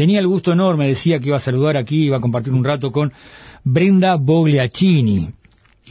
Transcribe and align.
tenía 0.00 0.18
el 0.18 0.26
gusto 0.26 0.52
enorme, 0.52 0.86
decía 0.86 1.18
que 1.18 1.26
iba 1.26 1.36
a 1.36 1.40
saludar 1.40 1.76
aquí, 1.76 2.04
iba 2.04 2.16
a 2.16 2.20
compartir 2.20 2.54
un 2.54 2.64
rato 2.64 2.90
con 2.90 3.12
Brenda 3.64 4.14
Bogliacini, 4.14 5.30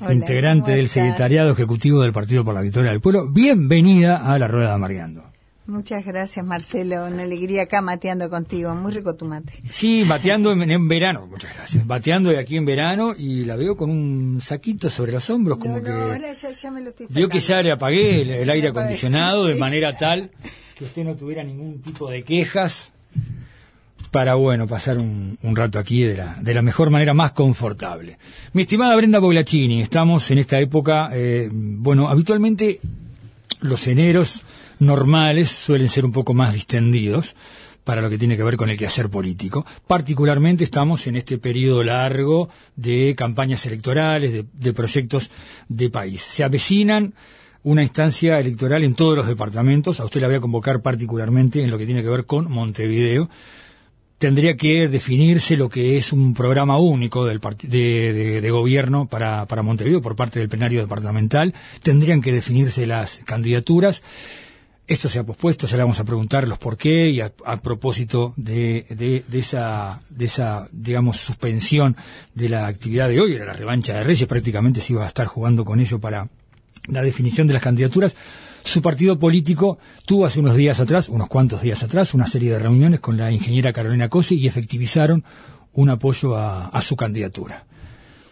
integrante 0.10 0.72
del 0.72 0.88
secretariado 0.88 1.52
ejecutivo 1.52 2.02
del 2.02 2.12
Partido 2.12 2.44
por 2.44 2.56
la 2.56 2.62
Victoria 2.62 2.90
del 2.90 3.02
Pueblo. 3.02 3.32
Bienvenida 3.32 4.18
a 4.18 4.40
la 4.40 4.48
Rueda 4.48 4.72
de 4.72 4.78
Mariando. 4.80 5.24
Muchas 5.68 6.04
gracias, 6.04 6.44
Marcelo. 6.44 7.06
Una 7.06 7.22
alegría 7.22 7.62
acá 7.62 7.84
mateando 7.84 8.32
contigo. 8.32 8.74
Muy 8.74 8.94
rico 8.94 9.16
tu 9.16 9.26
mate. 9.26 9.54
Sí, 9.70 10.04
bateando 10.04 10.54
en, 10.54 10.88
verano. 10.88 11.28
Muchas 11.28 11.54
gracias. 11.54 11.86
Bateando 11.86 12.32
de 12.32 12.40
aquí 12.40 12.58
en 12.58 12.66
verano 12.66 13.14
y 13.16 13.46
la 13.46 13.58
veo 13.58 13.78
con 13.78 13.92
un 13.92 14.42
saquito 14.42 14.90
sobre 14.90 15.12
los 15.12 15.30
hombros, 15.30 15.60
como 15.60 15.84
que. 15.84 15.92
ahora 15.92 16.34
ya, 16.34 16.72
me 16.72 16.82
lo 16.82 16.90
estoy 16.90 17.30
que 17.30 17.40
ya 17.40 17.62
le 17.62 17.72
apagué 17.72 18.24
el, 18.24 18.50
aire 18.50 18.70
acondicionado 18.70 19.46
de 19.46 19.54
manera 19.54 19.96
tal 19.96 20.32
que 20.76 20.86
usted 20.86 21.04
no 21.04 21.16
tuviera 21.16 21.44
ningún 21.44 21.80
tipo 21.80 22.10
de 22.10 22.24
quejas 22.24 22.92
para, 24.12 24.36
bueno, 24.36 24.68
pasar 24.68 24.98
un, 24.98 25.38
rato 25.42 25.80
aquí 25.80 26.04
de 26.04 26.18
la, 26.18 26.38
de 26.42 26.54
la 26.54 26.62
mejor 26.62 26.90
manera 26.90 27.14
más 27.14 27.32
confortable. 27.32 28.18
Mi 28.54 28.64
estimada 28.64 28.96
Brenda 28.96 29.20
Boglacini, 29.20 29.82
estamos 29.82 30.30
en 30.32 30.38
esta 30.40 30.60
época, 30.60 31.10
eh, 31.14 31.50
bueno, 31.52 32.10
habitualmente 32.10 32.80
los 33.62 33.88
eneros 33.88 34.44
normales 34.80 35.50
suelen 35.50 35.90
ser 35.90 36.06
un 36.06 36.12
poco 36.12 36.34
más 36.34 36.54
distendidos 36.54 37.36
para 37.84 38.02
lo 38.02 38.10
que 38.12 38.18
tiene 38.18 38.38
que 38.38 38.44
ver 38.44 38.56
con 38.56 38.70
el 38.70 38.78
quehacer 38.78 39.10
político. 39.10 39.66
Particularmente 39.88 40.64
estamos 40.64 41.08
en 41.08 41.16
este 41.16 41.38
periodo 41.38 41.84
largo 41.84 42.50
de 42.76 43.16
campañas 43.18 43.66
electorales, 43.66 44.46
de, 44.54 44.74
proyectos 44.74 45.32
de 45.68 45.90
país. 45.90 46.22
Se 46.22 46.44
avecinan 46.44 47.14
una 47.64 47.82
instancia 47.84 48.40
electoral 48.40 48.84
en 48.84 48.94
todos 48.94 49.18
los 49.18 49.28
departamentos. 49.28 50.00
A 50.00 50.06
usted 50.06 50.22
la 50.22 50.28
voy 50.28 50.36
a 50.36 50.40
convocar 50.40 50.82
particularmente 50.82 51.64
en 51.64 51.72
lo 51.72 51.78
que 51.78 51.86
tiene 51.86 52.04
que 52.04 52.10
ver 52.10 52.26
con 52.26 52.52
Montevideo. 52.52 53.28
Tendría 54.20 54.58
que 54.58 54.90
definirse 54.90 55.56
lo 55.56 55.70
que 55.70 55.96
es 55.96 56.12
un 56.12 56.34
programa 56.34 56.78
único 56.78 57.26
del 57.26 57.40
de, 57.64 58.42
de, 58.42 58.52
gobierno 58.52 59.08
para, 59.08 59.46
para 59.46 59.64
Montevideo 59.64 60.02
por 60.02 60.18
parte 60.18 60.40
del 60.40 60.50
plenario 60.50 60.82
departamental. 60.82 61.54
Tendrían 61.84 62.22
que 62.22 62.34
definirse 62.34 62.86
las 62.86 63.22
candidaturas. 63.24 64.02
Esto 64.88 65.08
se 65.08 65.20
ha 65.20 65.24
pospuesto, 65.24 65.68
se 65.68 65.78
le 65.78 65.84
vamos 65.84 66.02
a 66.02 66.04
preguntar 66.04 66.48
los 66.50 66.58
por 66.58 66.76
qué 66.76 67.10
y 67.10 67.22
a, 67.22 67.32
propósito 67.62 68.34
de, 68.36 68.86
de, 68.90 69.40
esa, 69.40 70.02
de 70.10 70.26
esa, 70.26 70.68
digamos, 70.74 71.18
suspensión 71.18 71.96
de 72.34 72.50
la 72.50 72.68
actividad 72.68 73.08
de 73.08 73.22
hoy, 73.22 73.36
era 73.36 73.46
la 73.46 73.54
revancha 73.54 73.94
de 73.94 74.04
Reyes, 74.04 74.28
prácticamente 74.28 74.82
se 74.82 74.94
iba 74.94 75.06
a 75.06 75.08
estar 75.08 75.28
jugando 75.28 75.64
con 75.64 75.80
ello 75.80 76.00
para 76.00 76.28
la 76.88 77.02
definición 77.04 77.48
de 77.48 77.54
las 77.54 77.64
candidaturas. 77.64 78.16
Su 78.64 78.82
partido 78.82 79.18
político 79.18 79.80
tuvo 80.06 80.26
hace 80.26 80.40
unos 80.40 80.56
días 80.56 80.80
atrás, 80.80 81.10
unos 81.10 81.28
cuantos 81.28 81.62
días 81.62 81.82
atrás, 81.84 82.14
una 82.14 82.28
serie 82.28 82.52
de 82.52 82.60
reuniones 82.60 83.00
con 83.00 83.18
la 83.18 83.32
ingeniera 83.32 83.74
Carolina 83.74 84.10
Cosi 84.10 84.36
y 84.36 84.48
efectivizaron 84.48 85.24
un 85.74 85.90
apoyo 85.90 86.36
a, 86.36 86.68
a 86.68 86.82
su 86.82 86.96
candidatura. 86.96 87.66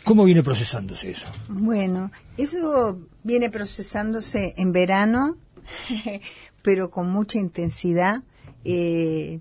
¿Cómo 0.04 0.24
viene 0.24 0.44
procesándose 0.44 1.10
eso? 1.12 1.28
Bueno, 1.50 2.12
eso 2.38 3.00
viene 3.24 3.50
procesándose 3.50 4.54
en 4.58 4.72
verano 4.72 5.38
pero 6.62 6.90
con 6.90 7.10
mucha 7.10 7.38
intensidad, 7.38 8.24
eh, 8.64 9.40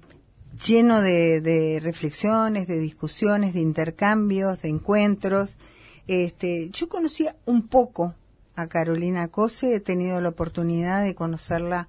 lleno 0.65 1.03
de, 1.03 1.81
reflexiones, 1.83 2.67
de 2.67 2.79
discusiones, 2.79 3.55
de 3.55 3.61
intercambios, 3.61 4.63
de 4.63 4.69
encuentros. 4.69 5.59
Este, 6.07 6.71
yo 6.71 6.89
conocía 6.89 7.37
un 7.45 7.67
poco 7.67 8.15
a 8.57 8.67
Carolina 8.67 9.29
Cose, 9.29 9.75
he 9.75 9.81
tenido 9.81 10.21
la 10.21 10.31
oportunidad 10.31 11.05
de 11.05 11.15
conocerla 11.15 11.89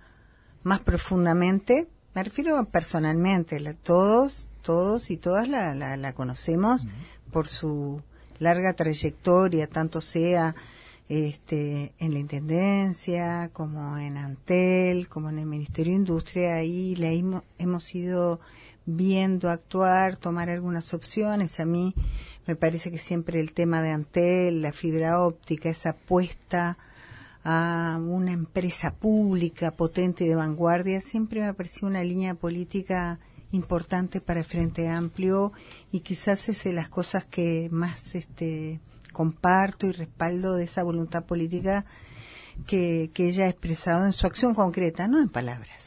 más 0.64 0.82
profundamente, 0.82 1.88
me 2.14 2.24
refiero 2.24 2.64
personalmente, 2.66 3.62
todos, 3.76 4.48
todos 4.62 5.12
y 5.12 5.18
todas 5.18 5.48
la, 5.48 5.74
la, 5.76 6.14
conocemos 6.14 6.88
por 7.32 7.48
su 7.48 8.02
larga 8.40 8.74
trayectoria, 8.74 9.68
tanto 9.68 10.02
sea 10.02 10.56
este, 11.10 11.94
en 12.00 12.14
la 12.14 12.20
Intendencia, 12.20 13.50
como 13.54 13.98
en 13.98 14.18
Antel, 14.18 15.08
como 15.08 15.30
en 15.30 15.40
el 15.40 15.46
Ministerio 15.46 15.94
de 15.94 16.00
Industria, 16.00 16.56
ahí 16.56 16.96
la 16.96 17.12
hemos, 17.58 17.96
ido 17.96 18.40
viendo 18.86 19.50
actuar, 19.50 20.18
tomar 20.18 20.50
algunas 20.50 20.94
opciones. 20.94 21.60
A 21.60 21.66
mí 21.66 21.94
me 22.48 22.56
parece 22.56 22.92
que 22.92 22.98
siempre 22.98 23.40
el 23.40 23.52
tema 23.52 23.82
de 23.82 23.92
Antel, 23.92 24.62
la 24.62 24.72
fibra 24.72 25.22
óptica, 25.22 25.70
esa 25.70 25.90
apuesta 25.92 26.78
a 27.44 28.00
una 28.02 28.32
empresa 28.32 28.94
pública 28.94 29.72
potente 29.72 30.24
de 30.24 30.36
vanguardia, 30.36 31.02
siempre 31.02 31.42
me 31.42 31.48
ha 31.48 31.54
parecido 31.54 31.88
una 31.88 32.04
línea 32.04 32.34
política 32.34 33.20
importante 33.52 34.22
para 34.22 34.40
el 34.40 34.46
Frente 34.46 34.90
Amplio 34.90 35.54
y 35.92 36.02
quizás 36.02 36.50
es 36.50 36.64
de 36.64 36.74
las 36.74 36.90
cosas 36.90 37.26
que 37.26 37.70
más 37.72 38.16
este, 38.16 38.80
comparto 39.14 39.88
y 39.88 39.92
respaldo 39.92 40.56
de 40.56 40.66
esa 40.66 40.84
voluntad 40.84 41.26
política 41.26 41.86
que, 42.66 43.12
ella 43.16 43.46
ha 43.46 43.50
expresado 43.50 44.06
en 44.06 44.14
su 44.14 44.28
acción 44.28 44.54
concreta, 44.54 45.08
no 45.08 45.20
en 45.20 45.30
palabras, 45.30 45.87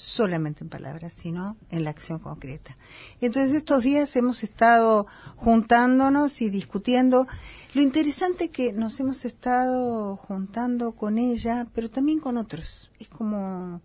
solamente 0.00 0.64
en 0.64 0.70
palabras, 0.70 1.12
sino 1.12 1.56
en 1.70 1.84
la 1.84 1.90
acción 1.90 2.18
concreta. 2.18 2.76
Entonces 3.20 3.54
estos 3.54 3.82
días 3.82 4.16
hemos 4.16 4.42
estado 4.42 5.06
juntándonos 5.36 6.40
y 6.40 6.48
discutiendo. 6.48 7.26
Lo 7.74 7.82
interesante 7.82 8.48
que 8.48 8.72
nos 8.72 8.98
hemos 8.98 9.24
estado 9.24 10.16
juntando 10.16 10.92
con 10.92 11.18
ella, 11.18 11.66
pero 11.74 11.90
también 11.90 12.18
con 12.18 12.38
otros. 12.38 12.90
Es 12.98 13.08
como, 13.08 13.82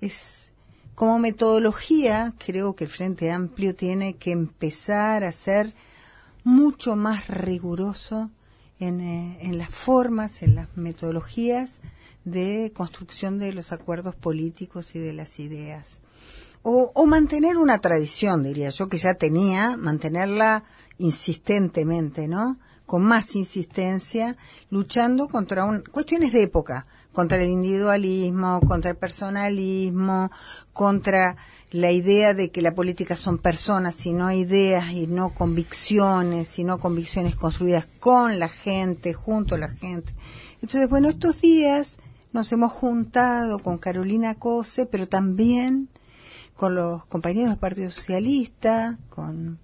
es 0.00 0.52
como 0.94 1.18
metodología, 1.18 2.34
creo 2.38 2.76
que 2.76 2.84
el 2.84 2.90
Frente 2.90 3.32
Amplio 3.32 3.74
tiene 3.74 4.14
que 4.14 4.30
empezar 4.30 5.24
a 5.24 5.32
ser 5.32 5.74
mucho 6.44 6.94
más 6.94 7.26
riguroso 7.26 8.30
en, 8.78 9.00
eh, 9.00 9.38
en 9.40 9.58
las 9.58 9.70
formas, 9.70 10.42
en 10.42 10.54
las 10.54 10.68
metodologías 10.76 11.80
de 12.26 12.72
construcción 12.74 13.38
de 13.38 13.52
los 13.52 13.72
acuerdos 13.72 14.14
políticos 14.16 14.94
y 14.94 14.98
de 14.98 15.14
las 15.14 15.38
ideas. 15.38 16.00
O, 16.62 16.90
o, 16.92 17.06
mantener 17.06 17.56
una 17.56 17.80
tradición, 17.80 18.42
diría 18.42 18.70
yo, 18.70 18.88
que 18.88 18.98
ya 18.98 19.14
tenía, 19.14 19.76
mantenerla 19.76 20.64
insistentemente, 20.98 22.26
¿no? 22.26 22.58
Con 22.84 23.02
más 23.02 23.36
insistencia, 23.36 24.36
luchando 24.70 25.28
contra 25.28 25.64
un, 25.64 25.82
cuestiones 25.82 26.32
de 26.32 26.42
época, 26.42 26.86
contra 27.12 27.40
el 27.40 27.48
individualismo, 27.48 28.60
contra 28.66 28.90
el 28.90 28.96
personalismo, 28.96 30.32
contra 30.72 31.36
la 31.70 31.92
idea 31.92 32.34
de 32.34 32.50
que 32.50 32.60
la 32.62 32.74
política 32.74 33.14
son 33.14 33.38
personas 33.38 34.04
y 34.04 34.12
no 34.12 34.32
ideas 34.32 34.90
y 34.90 35.06
no 35.06 35.30
convicciones, 35.30 36.58
y 36.58 36.64
no 36.64 36.78
convicciones 36.78 37.36
construidas 37.36 37.86
con 38.00 38.40
la 38.40 38.48
gente, 38.48 39.14
junto 39.14 39.54
a 39.54 39.58
la 39.58 39.68
gente. 39.68 40.12
Entonces, 40.60 40.88
bueno, 40.88 41.08
estos 41.08 41.40
días 41.40 41.98
nos 42.36 42.52
hemos 42.52 42.70
juntado 42.70 43.60
con 43.60 43.78
Carolina 43.78 44.34
Cose, 44.34 44.84
pero 44.84 45.08
también 45.08 45.88
con 46.54 46.74
los 46.74 47.06
compañeros 47.06 47.48
del 47.48 47.58
Partido 47.58 47.90
Socialista, 47.90 48.98
con 49.08 49.58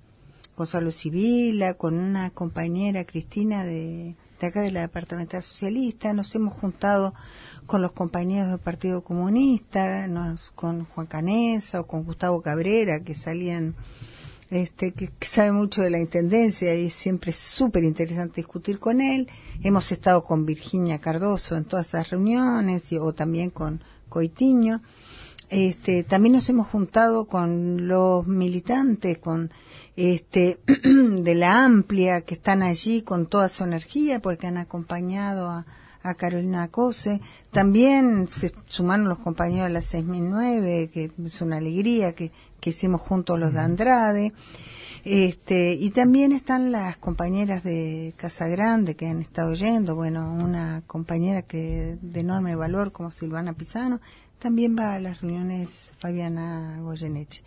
Gonzalo 0.56 0.90
Civila, 0.90 1.74
con 1.74 1.98
una 1.98 2.30
compañera 2.30 3.04
Cristina 3.04 3.62
de, 3.62 4.16
de 4.40 4.46
acá 4.46 4.62
de 4.62 4.72
la 4.72 4.80
Departamental 4.80 5.42
Socialista, 5.42 6.14
nos 6.14 6.34
hemos 6.34 6.54
juntado 6.54 7.12
con 7.66 7.82
los 7.82 7.92
compañeros 7.92 8.48
del 8.48 8.58
Partido 8.58 9.04
Comunista, 9.04 10.08
con 10.54 10.86
Juan 10.86 11.06
Canesa 11.06 11.80
o 11.80 11.86
con 11.86 12.04
Gustavo 12.04 12.40
Cabrera, 12.40 13.00
que 13.00 13.14
salían, 13.14 13.74
este, 14.52 14.92
que, 14.92 15.10
sabe 15.22 15.50
mucho 15.50 15.80
de 15.80 15.88
la 15.88 15.98
Intendencia 15.98 16.74
y 16.74 16.88
es 16.88 16.94
siempre 16.94 17.32
súper 17.32 17.84
interesante 17.84 18.42
discutir 18.42 18.78
con 18.78 19.00
él. 19.00 19.26
Hemos 19.62 19.90
estado 19.92 20.24
con 20.24 20.44
Virginia 20.44 21.00
Cardoso 21.00 21.56
en 21.56 21.64
todas 21.64 21.88
esas 21.88 22.10
reuniones 22.10 22.92
y, 22.92 22.98
o 22.98 23.14
también 23.14 23.48
con 23.48 23.82
Coitiño. 24.10 24.82
Este, 25.48 26.04
también 26.04 26.34
nos 26.34 26.50
hemos 26.50 26.68
juntado 26.68 27.24
con 27.24 27.88
los 27.88 28.26
militantes, 28.26 29.16
con 29.16 29.50
este, 29.96 30.60
de 30.84 31.34
la 31.34 31.64
amplia 31.64 32.20
que 32.20 32.34
están 32.34 32.62
allí 32.62 33.00
con 33.00 33.26
toda 33.26 33.48
su 33.48 33.64
energía 33.64 34.20
porque 34.20 34.48
han 34.48 34.58
acompañado 34.58 35.48
a, 35.48 35.64
a 36.02 36.14
Carolina 36.14 36.68
Cose. 36.68 37.20
También 37.50 38.28
se 38.30 38.52
sumaron 38.66 39.08
los 39.08 39.18
compañeros 39.18 39.68
de 39.68 39.74
la 39.74 39.82
6009, 39.82 40.90
que 40.92 41.10
es 41.24 41.40
una 41.40 41.58
alegría 41.58 42.14
que, 42.14 42.32
que 42.60 42.70
hicimos 42.70 43.00
juntos 43.00 43.38
los 43.38 43.52
de 43.52 43.60
Andrade. 43.60 44.32
Este, 45.04 45.72
y 45.74 45.90
también 45.90 46.30
están 46.30 46.70
las 46.70 46.96
compañeras 46.96 47.64
de 47.64 48.14
Casa 48.16 48.46
Grande 48.46 48.94
que 48.94 49.08
han 49.08 49.20
estado 49.20 49.54
yendo, 49.54 49.96
bueno, 49.96 50.32
una 50.32 50.82
compañera 50.86 51.42
que 51.42 51.98
de 52.00 52.20
enorme 52.20 52.54
valor 52.54 52.92
como 52.92 53.10
Silvana 53.10 53.52
Pisano, 53.52 54.00
también 54.38 54.76
va 54.78 54.94
a 54.94 55.00
las 55.00 55.20
reuniones 55.20 55.90
Fabiana 55.98 56.78
Goyeneche. 56.80 57.42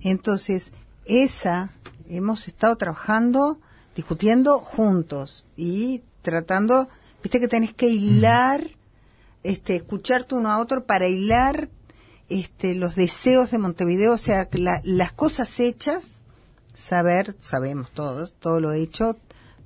Entonces, 0.00 0.72
esa 1.04 1.70
hemos 2.08 2.48
estado 2.48 2.74
trabajando, 2.76 3.58
discutiendo 3.94 4.58
juntos 4.58 5.46
y 5.56 6.02
tratando 6.22 6.88
Viste 7.22 7.40
que 7.40 7.48
tenés 7.48 7.74
que 7.74 7.88
hilar, 7.88 8.68
este, 9.42 9.76
escucharte 9.76 10.34
uno 10.34 10.50
a 10.50 10.60
otro 10.60 10.84
para 10.84 11.08
hilar 11.08 11.68
este, 12.28 12.74
los 12.74 12.94
deseos 12.94 13.50
de 13.50 13.58
Montevideo, 13.58 14.12
o 14.12 14.18
sea, 14.18 14.48
las 14.84 15.12
cosas 15.12 15.58
hechas, 15.60 16.20
saber, 16.74 17.34
sabemos 17.40 17.90
todos, 17.90 18.34
todo 18.34 18.60
lo 18.60 18.72
hecho, 18.72 19.16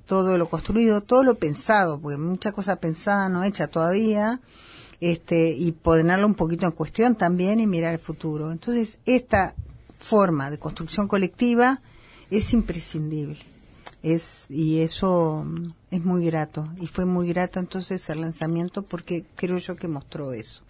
todo 0.05 0.37
lo 0.37 0.49
construido, 0.49 1.01
todo 1.01 1.23
lo 1.23 1.35
pensado, 1.35 1.99
porque 1.99 2.17
mucha 2.17 2.51
cosa 2.51 2.77
pensada 2.77 3.29
no 3.29 3.43
hecha 3.43 3.67
todavía, 3.67 4.39
este, 4.99 5.51
y 5.51 5.73
ponerlo 5.73 6.25
un 6.25 6.35
poquito 6.35 6.65
en 6.65 6.71
cuestión 6.71 7.15
también 7.15 7.59
y 7.59 7.67
mirar 7.67 7.93
el 7.93 7.99
futuro. 7.99 8.51
Entonces, 8.51 8.97
esta 9.05 9.53
forma 9.99 10.49
de 10.49 10.59
construcción 10.59 11.07
colectiva 11.07 11.81
es 12.31 12.53
imprescindible. 12.53 13.52
Es, 14.03 14.45
y 14.49 14.81
eso 14.81 15.43
mm, 15.45 15.69
es 15.91 16.03
muy 16.03 16.25
grato. 16.25 16.67
Y 16.79 16.87
fue 16.87 17.05
muy 17.05 17.27
grato 17.29 17.59
entonces 17.59 18.07
el 18.09 18.21
lanzamiento 18.21 18.83
porque 18.83 19.25
creo 19.35 19.57
yo 19.57 19.75
que 19.75 19.87
mostró 19.87 20.33
eso. 20.33 20.61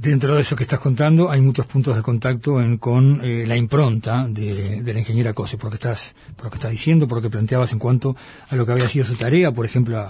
Dentro 0.00 0.36
de 0.36 0.42
eso 0.42 0.54
que 0.54 0.62
estás 0.62 0.78
contando, 0.78 1.28
hay 1.28 1.40
muchos 1.40 1.66
puntos 1.66 1.96
de 1.96 2.02
contacto 2.02 2.58
con 2.78 3.20
eh, 3.24 3.44
la 3.48 3.56
impronta 3.56 4.28
de, 4.28 4.80
la 4.84 4.98
ingeniera 5.00 5.32
Cose, 5.32 5.56
por 5.56 5.64
lo, 5.64 5.70
que 5.70 5.76
estás, 5.76 6.14
por 6.36 6.44
lo 6.44 6.50
que 6.50 6.56
estás 6.56 6.70
diciendo, 6.70 7.08
por 7.08 7.18
lo 7.18 7.22
que 7.22 7.30
planteabas 7.30 7.72
en 7.72 7.80
cuanto 7.80 8.14
a 8.48 8.54
lo 8.54 8.64
que 8.64 8.72
había 8.72 8.88
sido 8.88 9.04
su 9.04 9.16
tarea, 9.16 9.50
por 9.50 9.66
ejemplo, 9.66 10.06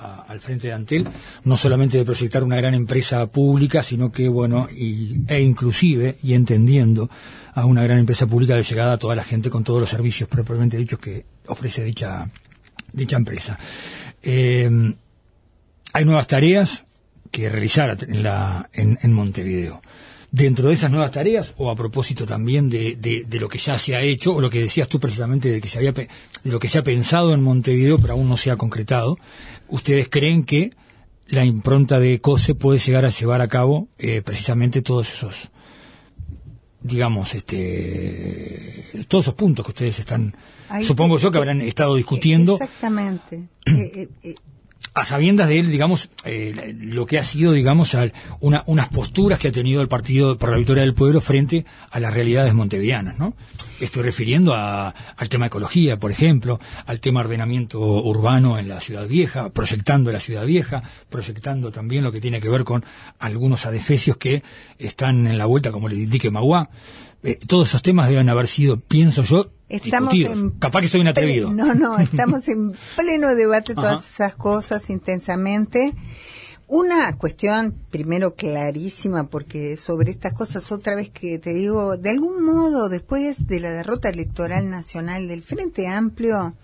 al 0.00 0.40
frente 0.40 0.68
de 0.68 0.72
Antel, 0.72 1.08
no 1.44 1.56
solamente 1.56 1.98
de 1.98 2.04
proyectar 2.04 2.42
una 2.42 2.56
gran 2.56 2.74
empresa 2.74 3.26
pública, 3.26 3.82
sino 3.82 4.10
que, 4.10 4.28
bueno, 4.28 4.68
y, 4.70 5.22
e 5.28 5.42
inclusive, 5.42 6.16
y 6.22 6.34
entendiendo 6.34 7.10
a 7.54 7.66
una 7.66 7.82
gran 7.82 7.98
empresa 7.98 8.26
pública 8.26 8.54
de 8.54 8.62
llegada 8.62 8.94
a 8.94 8.98
toda 8.98 9.14
la 9.14 9.24
gente 9.24 9.50
con 9.50 9.64
todos 9.64 9.80
los 9.80 9.90
servicios 9.90 10.28
propiamente 10.28 10.76
dichos 10.76 10.98
que 10.98 11.24
ofrece 11.46 11.84
dicha, 11.84 12.28
dicha 12.92 13.16
empresa. 13.16 13.58
Eh, 14.22 14.94
hay 15.92 16.04
nuevas 16.04 16.26
tareas 16.26 16.84
que 17.30 17.48
realizar 17.48 17.96
en, 18.08 18.22
la, 18.22 18.68
en, 18.72 19.12
Montevideo. 19.12 19.80
Dentro 20.32 20.68
de 20.68 20.74
esas 20.74 20.90
nuevas 20.90 21.10
tareas, 21.10 21.54
o 21.56 21.70
a 21.70 21.76
propósito 21.76 22.24
también 22.24 22.68
de, 22.68 22.96
de, 22.96 23.40
lo 23.40 23.48
que 23.48 23.58
ya 23.58 23.76
se 23.76 23.96
ha 23.96 24.02
hecho, 24.02 24.32
o 24.32 24.40
lo 24.40 24.48
que 24.48 24.60
decías 24.60 24.88
tú 24.88 25.00
precisamente 25.00 25.50
de 25.50 25.60
que 25.60 25.68
se 25.68 25.78
había 25.78 25.92
de 25.92 26.08
lo 26.44 26.60
que 26.60 26.68
se 26.68 26.78
ha 26.78 26.82
pensado 26.82 27.34
en 27.34 27.42
Montevideo, 27.42 27.98
pero 27.98 28.12
aún 28.12 28.28
no 28.28 28.36
se 28.36 28.52
ha 28.52 28.56
concretado, 28.56 29.18
¿ustedes 29.68 30.08
creen 30.08 30.44
que 30.44 30.70
la 31.26 31.44
impronta 31.44 31.98
de 31.98 32.20
COSE 32.20 32.54
puede 32.54 32.78
llegar 32.78 33.04
a 33.04 33.10
llevar 33.10 33.40
a 33.40 33.48
cabo 33.48 33.88
eh, 33.98 34.22
precisamente 34.22 34.82
todos 34.82 35.12
esos 35.12 35.50
digamos, 36.82 37.34
este, 37.34 38.86
todos 39.08 39.24
esos 39.24 39.34
puntos 39.34 39.64
que 39.64 39.70
ustedes 39.70 39.98
están, 39.98 40.34
supongo 40.82 41.18
yo 41.18 41.30
que 41.30 41.38
habrán 41.38 41.60
estado 41.60 41.94
discutiendo. 41.96 42.54
Exactamente. 42.54 43.48
Eh, 43.66 44.08
eh, 44.22 44.34
a 44.92 45.04
sabiendas 45.04 45.48
de 45.48 45.60
él, 45.60 45.70
digamos, 45.70 46.08
eh, 46.24 46.74
lo 46.78 47.06
que 47.06 47.18
ha 47.18 47.22
sido, 47.22 47.52
digamos, 47.52 47.96
una, 48.40 48.64
unas 48.66 48.88
posturas 48.88 49.38
que 49.38 49.48
ha 49.48 49.52
tenido 49.52 49.82
el 49.82 49.88
Partido 49.88 50.36
por 50.36 50.50
la 50.50 50.56
Victoria 50.56 50.82
del 50.82 50.94
Pueblo 50.94 51.20
frente 51.20 51.64
a 51.90 52.00
las 52.00 52.12
realidades 52.12 52.54
montevideanas, 52.54 53.18
¿no? 53.18 53.34
Estoy 53.78 54.02
refiriendo 54.02 54.54
al 54.54 55.28
tema 55.28 55.46
ecología, 55.46 55.96
por 55.98 56.10
ejemplo, 56.10 56.60
al 56.86 57.00
tema 57.00 57.20
ordenamiento 57.20 57.80
urbano 57.80 58.58
en 58.58 58.68
la 58.68 58.80
ciudad 58.80 59.06
vieja, 59.06 59.50
proyectando 59.50 60.12
la 60.12 60.20
ciudad 60.20 60.44
vieja, 60.44 60.82
proyectando 61.08 61.70
también 61.70 62.04
lo 62.04 62.12
que 62.12 62.20
tiene 62.20 62.40
que 62.40 62.48
ver 62.48 62.64
con 62.64 62.84
algunos 63.18 63.66
adefesios 63.66 64.16
que 64.16 64.42
están 64.78 65.26
en 65.26 65.38
la 65.38 65.46
vuelta, 65.46 65.72
como 65.72 65.88
le 65.88 65.96
indique 65.96 66.30
Magua. 66.30 66.68
Eh, 67.22 67.38
todos 67.46 67.68
esos 67.68 67.82
temas 67.82 68.08
deben 68.08 68.28
haber 68.28 68.48
sido, 68.48 68.78
pienso 68.78 69.22
yo, 69.22 69.50
Estamos 69.70 70.12
en 70.14 70.50
Capaz 70.50 70.80
que 70.80 70.88
soy 70.88 71.00
un 71.00 71.08
atrevido. 71.08 71.50
No, 71.54 71.74
no, 71.74 71.98
estamos 72.00 72.48
en 72.48 72.72
pleno 72.96 73.34
debate 73.34 73.74
todas 73.74 74.08
esas 74.10 74.34
cosas 74.34 74.90
intensamente. 74.90 75.94
Una 76.66 77.16
cuestión, 77.16 77.74
primero 77.90 78.34
clarísima, 78.34 79.28
porque 79.28 79.76
sobre 79.76 80.10
estas 80.10 80.32
cosas, 80.32 80.70
otra 80.70 80.94
vez 80.94 81.10
que 81.10 81.38
te 81.38 81.52
digo, 81.52 81.96
de 81.96 82.10
algún 82.10 82.44
modo, 82.44 82.88
después 82.88 83.46
de 83.46 83.60
la 83.60 83.72
derrota 83.72 84.08
electoral 84.08 84.70
nacional 84.70 85.26
del 85.26 85.42
Frente 85.42 85.88
Amplio, 85.88 86.54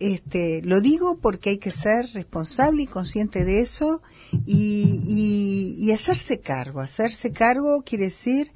este, 0.00 0.62
lo 0.62 0.80
digo 0.80 1.18
porque 1.18 1.50
hay 1.50 1.58
que 1.58 1.70
ser 1.70 2.10
responsable 2.14 2.82
y 2.82 2.86
consciente 2.86 3.44
de 3.44 3.60
eso 3.60 4.02
y, 4.46 5.76
y 5.78 5.92
hacerse 5.92 6.40
cargo. 6.40 6.80
Hacerse 6.80 7.30
cargo 7.30 7.82
quiere 7.84 8.06
decir 8.06 8.50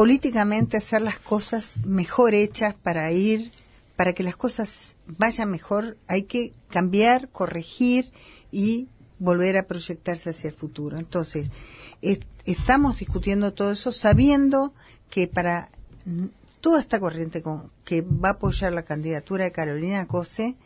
políticamente 0.00 0.78
hacer 0.78 1.02
las 1.02 1.18
cosas 1.18 1.76
mejor 1.84 2.34
hechas 2.34 2.74
para 2.74 3.12
ir, 3.12 3.50
para 3.96 4.14
que 4.14 4.22
las 4.22 4.34
cosas 4.34 4.94
vayan 5.06 5.50
mejor, 5.50 5.98
hay 6.06 6.22
que 6.22 6.54
cambiar, 6.70 7.28
corregir 7.28 8.10
y 8.50 8.88
volver 9.18 9.58
a 9.58 9.64
proyectarse 9.64 10.30
hacia 10.30 10.48
el 10.48 10.56
futuro. 10.56 10.96
Entonces, 10.96 11.50
estamos 12.46 12.96
discutiendo 12.96 13.52
todo 13.52 13.72
eso 13.72 13.92
sabiendo 13.92 14.72
que 15.10 15.28
para 15.28 15.68
toda 16.62 16.80
esta 16.80 16.98
corriente 16.98 17.42
con, 17.42 17.70
que 17.84 18.00
va 18.00 18.30
a 18.30 18.32
apoyar 18.32 18.72
la 18.72 18.86
candidatura 18.86 19.44
de 19.44 19.52
Carolina 19.52 20.06
Cose, 20.06 20.56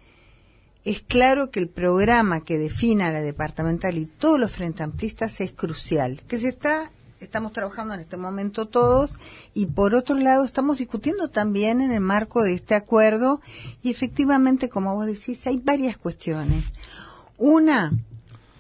es 0.85 1.01
claro 1.01 1.51
que 1.51 1.59
el 1.59 1.69
programa 1.69 2.45
que 2.45 2.57
defina 2.57 3.11
la 3.11 3.21
departamental 3.21 3.99
y 3.99 4.07
todos 4.07 4.39
los 4.39 4.53
frente 4.53 4.85
amplistas 4.85 5.41
es 5.41 5.51
crucial, 5.51 6.23
que 6.29 6.39
se 6.39 6.51
está 6.51 6.93
estamos 7.25 7.53
trabajando 7.53 7.95
en 7.95 8.01
este 8.01 8.17
momento 8.17 8.67
todos 8.67 9.19
y 9.53 9.67
por 9.67 9.95
otro 9.95 10.17
lado 10.17 10.45
estamos 10.45 10.79
discutiendo 10.79 11.29
también 11.29 11.81
en 11.81 11.93
el 11.93 12.01
marco 12.01 12.43
de 12.43 12.55
este 12.55 12.75
acuerdo 12.75 13.41
y 13.83 13.91
efectivamente, 13.91 14.69
como 14.69 14.95
vos 14.95 15.07
decís, 15.07 15.47
hay 15.47 15.57
varias 15.57 15.97
cuestiones. 15.97 16.65
Una, 17.37 17.93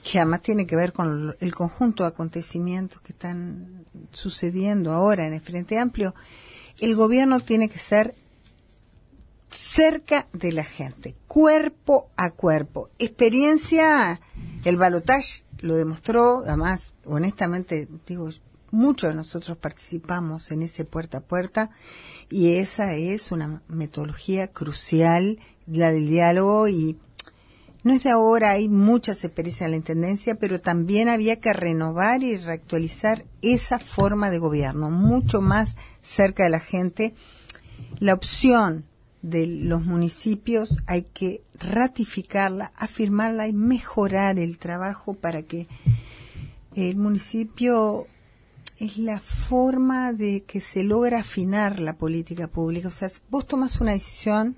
que 0.02 0.18
además 0.18 0.42
tiene 0.42 0.66
que 0.66 0.76
ver 0.76 0.92
con 0.92 1.36
el 1.38 1.54
conjunto 1.54 2.02
de 2.02 2.10
acontecimientos 2.10 3.00
que 3.00 3.12
están 3.12 3.86
sucediendo 4.12 4.92
ahora 4.92 5.26
en 5.26 5.34
el 5.34 5.40
Frente 5.40 5.78
Amplio, 5.78 6.14
el 6.80 6.94
gobierno 6.94 7.40
tiene 7.40 7.68
que 7.68 7.78
ser 7.78 8.14
cerca 9.50 10.26
de 10.32 10.52
la 10.52 10.64
gente, 10.64 11.14
cuerpo 11.28 12.10
a 12.16 12.30
cuerpo. 12.30 12.90
Experiencia, 12.98 14.20
el 14.64 14.76
balotage 14.76 15.44
lo 15.60 15.76
demostró, 15.76 16.42
además, 16.46 16.92
honestamente, 17.04 17.88
digo, 18.06 18.28
muchos 18.74 19.10
de 19.10 19.16
nosotros 19.16 19.56
participamos 19.56 20.50
en 20.50 20.62
ese 20.62 20.84
puerta 20.84 21.18
a 21.18 21.22
puerta 21.22 21.70
y 22.30 22.56
esa 22.56 22.94
es 22.94 23.32
una 23.32 23.62
metodología 23.68 24.48
crucial, 24.48 25.38
la 25.66 25.92
del 25.92 26.08
diálogo 26.08 26.68
y 26.68 26.98
no 27.84 27.92
es 27.92 28.04
de 28.04 28.10
ahora, 28.10 28.52
hay 28.52 28.70
muchas 28.70 29.24
experiencias 29.24 29.66
en 29.66 29.72
la 29.72 29.76
Intendencia, 29.76 30.36
pero 30.36 30.58
también 30.58 31.10
había 31.10 31.38
que 31.38 31.52
renovar 31.52 32.22
y 32.22 32.38
reactualizar 32.38 33.26
esa 33.42 33.78
forma 33.78 34.30
de 34.30 34.38
gobierno, 34.38 34.90
mucho 34.90 35.42
más 35.42 35.76
cerca 36.00 36.44
de 36.44 36.50
la 36.50 36.60
gente. 36.60 37.14
La 37.98 38.14
opción 38.14 38.86
de 39.20 39.46
los 39.46 39.84
municipios 39.84 40.78
hay 40.86 41.02
que 41.02 41.42
ratificarla, 41.58 42.72
afirmarla 42.74 43.48
y 43.48 43.52
mejorar 43.52 44.38
el 44.38 44.56
trabajo 44.56 45.12
para 45.12 45.42
que 45.42 45.68
el 46.74 46.96
municipio 46.96 48.06
es 48.84 48.98
la 48.98 49.20
forma 49.20 50.12
de 50.12 50.44
que 50.46 50.60
se 50.60 50.84
logra 50.84 51.20
afinar 51.20 51.80
la 51.80 51.94
política 51.94 52.48
pública. 52.48 52.88
O 52.88 52.90
sea, 52.90 53.08
vos 53.30 53.46
tomas 53.46 53.80
una 53.80 53.92
decisión 53.92 54.56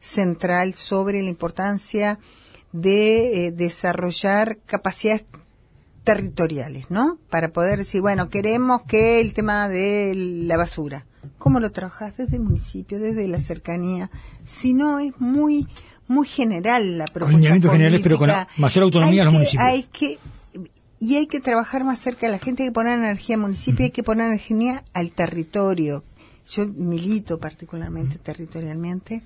central 0.00 0.74
sobre 0.74 1.22
la 1.22 1.28
importancia 1.28 2.18
de 2.72 3.46
eh, 3.46 3.52
desarrollar 3.52 4.58
capacidades 4.66 5.24
territoriales, 6.04 6.90
¿no? 6.90 7.18
Para 7.30 7.52
poder 7.52 7.78
decir, 7.78 8.00
bueno, 8.00 8.28
queremos 8.28 8.82
que 8.82 9.20
el 9.20 9.34
tema 9.34 9.68
de 9.68 10.12
la 10.14 10.56
basura, 10.56 11.06
¿cómo 11.38 11.58
lo 11.58 11.72
trabajas? 11.72 12.16
Desde 12.16 12.36
el 12.36 12.42
municipio, 12.42 12.98
desde 12.98 13.26
la 13.28 13.40
cercanía. 13.40 14.10
Si 14.44 14.72
no, 14.72 14.98
es 14.98 15.12
muy 15.18 15.66
muy 16.08 16.28
general 16.28 16.98
la 16.98 17.06
propuesta. 17.06 17.70
generales, 17.70 18.00
pero 18.00 18.16
con 18.16 18.30
mayor 18.58 18.84
autonomía 18.84 19.22
a 19.22 19.24
los 19.24 19.34
municipios. 19.34 19.64
Hay 19.64 19.82
que 19.84 20.18
y 21.06 21.14
hay 21.14 21.28
que 21.28 21.38
trabajar 21.38 21.84
más 21.84 22.00
cerca 22.00 22.26
de 22.26 22.32
la 22.32 22.40
gente, 22.40 22.64
hay 22.64 22.70
que 22.70 22.72
poner 22.72 22.98
energía 22.98 23.36
al 23.36 23.42
municipio, 23.42 23.84
hay 23.84 23.92
que 23.92 24.02
poner 24.02 24.26
energía 24.26 24.82
al 24.92 25.12
territorio. 25.12 26.02
Yo 26.50 26.66
milito 26.66 27.38
particularmente 27.38 28.18
territorialmente, 28.18 29.22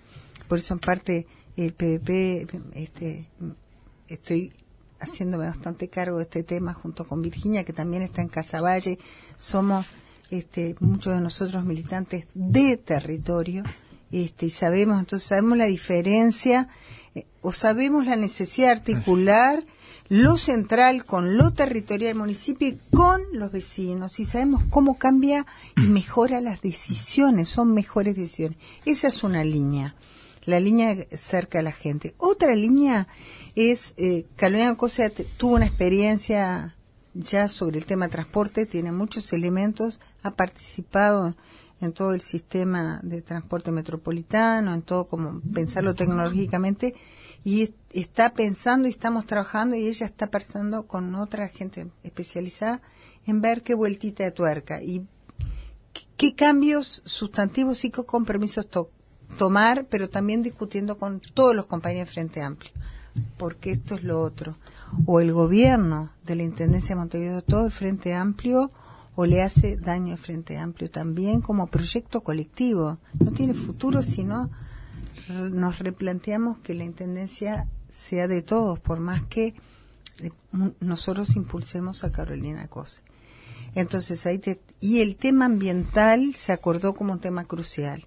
por 0.46 0.58
eso 0.58 0.74
en 0.74 0.80
parte 0.80 1.26
el 1.56 1.72
PVP, 1.72 2.48
este, 2.74 3.30
estoy 4.08 4.52
haciéndome 5.00 5.46
bastante 5.46 5.88
cargo 5.88 6.18
de 6.18 6.24
este 6.24 6.42
tema 6.42 6.74
junto 6.74 7.06
con 7.06 7.22
Virginia, 7.22 7.64
que 7.64 7.72
también 7.72 8.02
está 8.02 8.20
en 8.20 8.28
Casaballe. 8.28 8.98
Somos 9.38 9.86
este, 10.30 10.76
muchos 10.80 11.14
de 11.14 11.22
nosotros 11.22 11.64
militantes 11.64 12.26
de 12.34 12.76
territorio 12.76 13.62
este, 14.12 14.44
y 14.44 14.50
sabemos, 14.50 15.00
entonces 15.00 15.26
sabemos 15.26 15.56
la 15.56 15.64
diferencia 15.64 16.68
eh, 17.14 17.24
o 17.40 17.52
sabemos 17.52 18.04
la 18.04 18.16
necesidad 18.16 18.66
de 18.66 18.72
articular 18.92 19.64
lo 20.10 20.36
central 20.36 21.04
con 21.04 21.36
lo 21.36 21.52
territorial 21.52 22.10
del 22.10 22.18
municipio 22.18 22.66
y 22.66 22.80
con 22.90 23.22
los 23.32 23.52
vecinos 23.52 24.18
y 24.18 24.24
sabemos 24.24 24.64
cómo 24.68 24.98
cambia 24.98 25.46
y 25.76 25.82
mejora 25.82 26.40
las 26.40 26.60
decisiones, 26.60 27.48
son 27.48 27.72
mejores 27.72 28.16
decisiones. 28.16 28.58
Esa 28.84 29.06
es 29.06 29.22
una 29.22 29.44
línea, 29.44 29.94
la 30.46 30.58
línea 30.58 30.96
cerca 31.16 31.58
de 31.58 31.64
la 31.64 31.72
gente. 31.72 32.14
Otra 32.18 32.56
línea 32.56 33.06
es, 33.54 33.94
eh, 33.98 34.26
Carolina 34.34 34.76
Cosa 34.76 35.10
tuvo 35.36 35.54
una 35.54 35.66
experiencia 35.66 36.74
ya 37.14 37.48
sobre 37.48 37.78
el 37.78 37.86
tema 37.86 38.08
transporte, 38.08 38.66
tiene 38.66 38.90
muchos 38.90 39.32
elementos, 39.32 40.00
ha 40.24 40.32
participado 40.32 41.36
en 41.80 41.92
todo 41.92 42.14
el 42.14 42.20
sistema 42.20 42.98
de 43.04 43.22
transporte 43.22 43.70
metropolitano, 43.70 44.74
en 44.74 44.82
todo 44.82 45.06
como 45.06 45.40
pensarlo 45.54 45.94
tecnológicamente, 45.94 46.96
y 47.44 47.74
está 47.92 48.34
pensando 48.34 48.86
y 48.86 48.90
estamos 48.90 49.26
trabajando 49.26 49.76
y 49.76 49.86
ella 49.86 50.06
está 50.06 50.28
pensando 50.28 50.86
con 50.86 51.14
otra 51.14 51.48
gente 51.48 51.88
especializada 52.02 52.80
en 53.26 53.40
ver 53.40 53.62
qué 53.62 53.74
vueltita 53.74 54.24
de 54.24 54.30
tuerca 54.30 54.82
y 54.82 55.06
qué 56.16 56.34
cambios 56.34 57.02
sustantivos 57.04 57.84
y 57.84 57.90
qué 57.90 58.04
compromisos 58.04 58.68
tomar, 59.38 59.86
pero 59.86 60.08
también 60.10 60.42
discutiendo 60.42 60.98
con 60.98 61.20
todos 61.20 61.54
los 61.54 61.66
compañeros 61.66 62.08
de 62.08 62.12
Frente 62.12 62.42
Amplio, 62.42 62.72
porque 63.38 63.72
esto 63.72 63.94
es 63.94 64.04
lo 64.04 64.20
otro. 64.20 64.56
O 65.06 65.20
el 65.20 65.32
gobierno 65.32 66.10
de 66.24 66.36
la 66.36 66.42
Intendencia 66.42 66.94
de 66.94 67.00
Montevideo, 67.00 67.42
todo 67.42 67.66
el 67.66 67.72
Frente 67.72 68.14
Amplio, 68.14 68.70
o 69.14 69.26
le 69.26 69.42
hace 69.42 69.76
daño 69.76 70.12
al 70.12 70.18
Frente 70.18 70.58
Amplio 70.58 70.90
también 70.90 71.40
como 71.40 71.66
proyecto 71.68 72.22
colectivo. 72.22 72.98
No 73.18 73.32
tiene 73.32 73.54
futuro 73.54 74.02
si 74.02 74.24
no 74.24 74.50
nos 75.30 75.78
replanteamos 75.78 76.58
que 76.58 76.74
la 76.74 76.84
Intendencia 76.84 77.68
sea 77.90 78.28
de 78.28 78.42
todos, 78.42 78.78
por 78.78 79.00
más 79.00 79.22
que 79.26 79.54
eh, 80.18 80.30
nosotros 80.80 81.36
impulsemos 81.36 82.04
a 82.04 82.12
Carolina 82.12 82.66
Cose. 82.68 83.00
Entonces, 83.74 84.26
ahí 84.26 84.40
y 84.80 85.00
el 85.00 85.16
tema 85.16 85.44
ambiental 85.44 86.34
se 86.34 86.52
acordó 86.52 86.94
como 86.94 87.12
un 87.12 87.20
tema 87.20 87.44
crucial. 87.44 88.06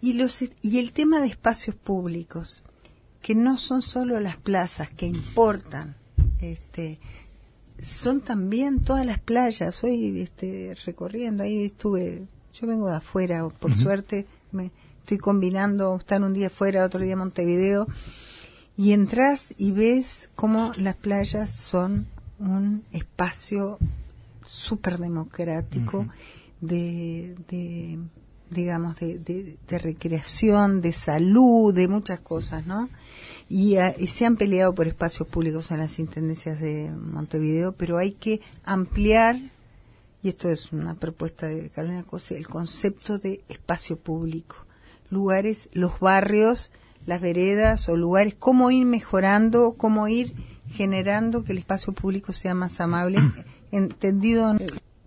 Y, 0.00 0.14
los, 0.14 0.42
y 0.62 0.78
el 0.78 0.92
tema 0.92 1.20
de 1.20 1.28
espacios 1.28 1.76
públicos, 1.76 2.62
que 3.20 3.34
no 3.34 3.56
son 3.56 3.82
solo 3.82 4.20
las 4.20 4.36
plazas, 4.36 4.90
que 4.90 5.06
importan, 5.06 5.96
este, 6.40 6.98
son 7.80 8.20
también 8.20 8.82
todas 8.82 9.06
las 9.06 9.18
playas. 9.18 9.82
Hoy 9.84 10.20
este, 10.20 10.76
recorriendo, 10.84 11.42
ahí 11.42 11.64
estuve, 11.64 12.26
yo 12.52 12.66
vengo 12.66 12.88
de 12.88 12.96
afuera, 12.96 13.48
por 13.48 13.74
suerte, 13.74 14.26
me 14.52 14.70
estoy 15.04 15.18
combinando 15.18 15.94
estar 15.96 16.22
un 16.22 16.32
día 16.32 16.46
afuera, 16.46 16.82
otro 16.82 17.00
día 17.00 17.12
en 17.12 17.18
Montevideo, 17.18 17.86
y 18.74 18.92
entras 18.92 19.52
y 19.58 19.70
ves 19.70 20.30
cómo 20.34 20.72
las 20.78 20.94
playas 20.94 21.50
son 21.50 22.06
un 22.38 22.84
espacio 22.90 23.78
súper 24.42 24.96
democrático 24.96 26.06
de, 26.62 27.36
de, 27.50 27.98
digamos, 28.48 28.96
de, 28.96 29.18
de, 29.18 29.78
recreación, 29.78 30.80
de 30.80 30.92
salud, 30.92 31.74
de 31.74 31.86
muchas 31.86 32.20
cosas, 32.20 32.66
¿no? 32.66 32.88
Y, 33.46 33.76
y, 33.98 34.06
se 34.06 34.24
han 34.24 34.36
peleado 34.36 34.74
por 34.74 34.88
espacios 34.88 35.28
públicos 35.28 35.70
en 35.70 35.80
las 35.80 35.98
intendencias 35.98 36.60
de 36.60 36.90
Montevideo, 36.90 37.72
pero 37.72 37.98
hay 37.98 38.12
que 38.12 38.40
ampliar, 38.64 39.38
y 40.22 40.28
esto 40.28 40.48
es 40.48 40.72
una 40.72 40.94
propuesta 40.94 41.46
de 41.46 41.68
Carolina 41.68 42.04
Cose, 42.04 42.38
el 42.38 42.48
concepto 42.48 43.18
de 43.18 43.44
espacio 43.50 43.98
público. 43.98 44.63
Lugares, 45.14 45.68
los 45.72 46.00
barrios, 46.00 46.72
las 47.06 47.20
veredas 47.20 47.88
o 47.88 47.96
lugares, 47.96 48.34
cómo 48.38 48.70
ir 48.70 48.84
mejorando, 48.84 49.74
cómo 49.78 50.08
ir 50.08 50.34
generando 50.72 51.44
que 51.44 51.52
el 51.52 51.58
espacio 51.58 51.92
público 51.92 52.32
sea 52.32 52.54
más 52.54 52.80
amable 52.80 53.18
entendido. 53.70 54.56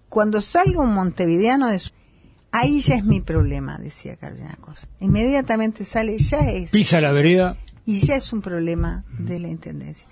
Cuando 0.10 0.42
salga 0.42 0.82
un 0.82 0.94
montevideano 0.94 1.68
de 1.68 1.82
Ahí 2.52 2.80
ya 2.80 2.96
es 2.96 3.04
mi 3.04 3.20
problema, 3.20 3.78
decía 3.78 4.16
Carolina 4.16 4.58
Cosa. 4.62 4.88
Inmediatamente 5.00 5.84
sale, 5.84 6.18
ya 6.18 6.40
es. 6.50 6.72
Pisa 6.72 7.02
la 7.02 7.12
vereda. 7.12 7.58
Y 7.86 8.00
ya 8.00 8.16
es 8.16 8.32
un 8.34 8.42
problema 8.42 9.04
de 9.20 9.40
la 9.40 9.50
intendencia. 9.50 10.08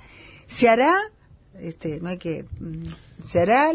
Se 0.46 0.70
hará, 0.70 0.94
este, 1.60 2.00
no 2.02 2.10
hay 2.10 2.18
que, 2.18 2.46
mm, 2.60 2.86
se 3.24 3.40
hará 3.40 3.72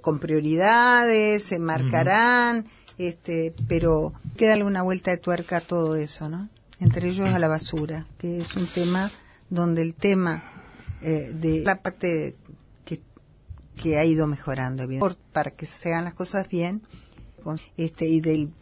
con 0.00 0.18
prioridades, 0.18 1.44
se 1.44 1.58
marcarán, 1.60 2.66
este, 2.98 3.54
pero 3.68 4.12
queda 4.36 4.54
alguna 4.54 4.82
vuelta 4.82 5.10
de 5.10 5.16
tuerca 5.16 5.58
a 5.58 5.60
todo 5.60 5.96
eso, 5.96 6.28
¿no? 6.28 6.48
Entre 6.80 7.08
ellos 7.08 7.28
a 7.30 7.38
la 7.38 7.48
basura, 7.48 8.06
que 8.18 8.38
es 8.40 8.54
un 8.54 8.66
tema 8.66 9.10
donde 9.50 9.82
el 9.82 9.94
tema 9.94 10.42
eh, 11.00 11.32
de 11.34 11.62
la 11.64 11.82
parte 11.82 12.36
que 13.78 13.98
ha 13.98 14.04
ido 14.04 14.26
mejorando 14.26 14.86
para 15.32 15.50
que 15.52 15.66
se 15.66 15.90
hagan 15.90 16.04
las 16.04 16.14
cosas 16.14 16.48
bien 16.48 16.82
este 17.76 18.06
y 18.06 18.20
del 18.20 18.52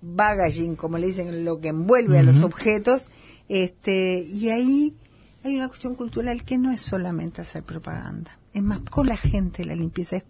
bagaging 0.00 0.76
como 0.76 0.98
le 0.98 1.08
dicen 1.08 1.44
lo 1.44 1.60
que 1.60 1.68
envuelve 1.68 2.18
a 2.18 2.22
los 2.22 2.42
objetos 2.42 3.08
este 3.48 4.24
y 4.26 4.48
ahí 4.50 4.96
hay 5.44 5.56
una 5.56 5.68
cuestión 5.68 5.94
cultural 5.94 6.44
que 6.44 6.56
no 6.56 6.70
es 6.70 6.80
solamente 6.80 7.42
hacer 7.42 7.62
propaganda 7.62 8.38
es 8.54 8.62
más 8.62 8.80
con 8.80 9.06
la 9.06 9.16
gente 9.16 9.64
la 9.64 9.74
limpieza 9.74 10.22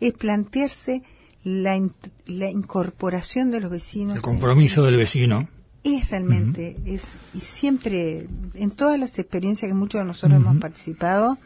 es, 0.00 0.12
plantearse 0.12 1.02
la, 1.62 1.80
la, 2.26 2.50
incorporación 2.50 3.50
de 3.50 3.60
los 3.60 3.70
vecinos 3.70 4.16
el 4.16 4.22
compromiso 4.22 4.82
del 4.84 4.96
vecino. 4.96 5.48
Es 5.84 6.10
realmente 6.10 6.76
es 6.84 7.16
y 7.34 7.40
siempre 7.40 8.26
en 8.54 8.70
todas 8.72 8.98
las 8.98 9.18
experiencias 9.18 9.70
que 9.70 9.74
muchos 9.74 10.00
de 10.00 10.06
nosotros 10.06 10.40
hemos 10.40 10.56
participado 10.58 11.38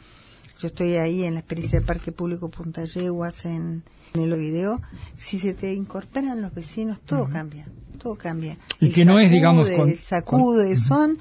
yo 0.62 0.68
estoy 0.68 0.94
ahí 0.94 1.24
en 1.24 1.34
la 1.34 1.40
experiencia 1.40 1.80
del 1.80 1.86
Parque 1.86 2.12
Público 2.12 2.48
Punta 2.48 2.84
Yeguas 2.84 3.46
en, 3.46 3.82
el 4.14 4.38
video, 4.38 4.80
si 5.16 5.40
se 5.40 5.54
te 5.54 5.72
incorporan 5.72 6.40
los 6.40 6.54
vecinos, 6.54 7.00
todo 7.00 7.28
cambia, 7.28 7.66
todo 7.98 8.14
cambia. 8.14 8.58
Y 8.78 8.90
que 8.90 9.04
no 9.04 9.18
es, 9.18 9.30
digamos, 9.32 9.68
con, 9.70 9.92
sacude, 9.96 10.76
son, 10.76 11.18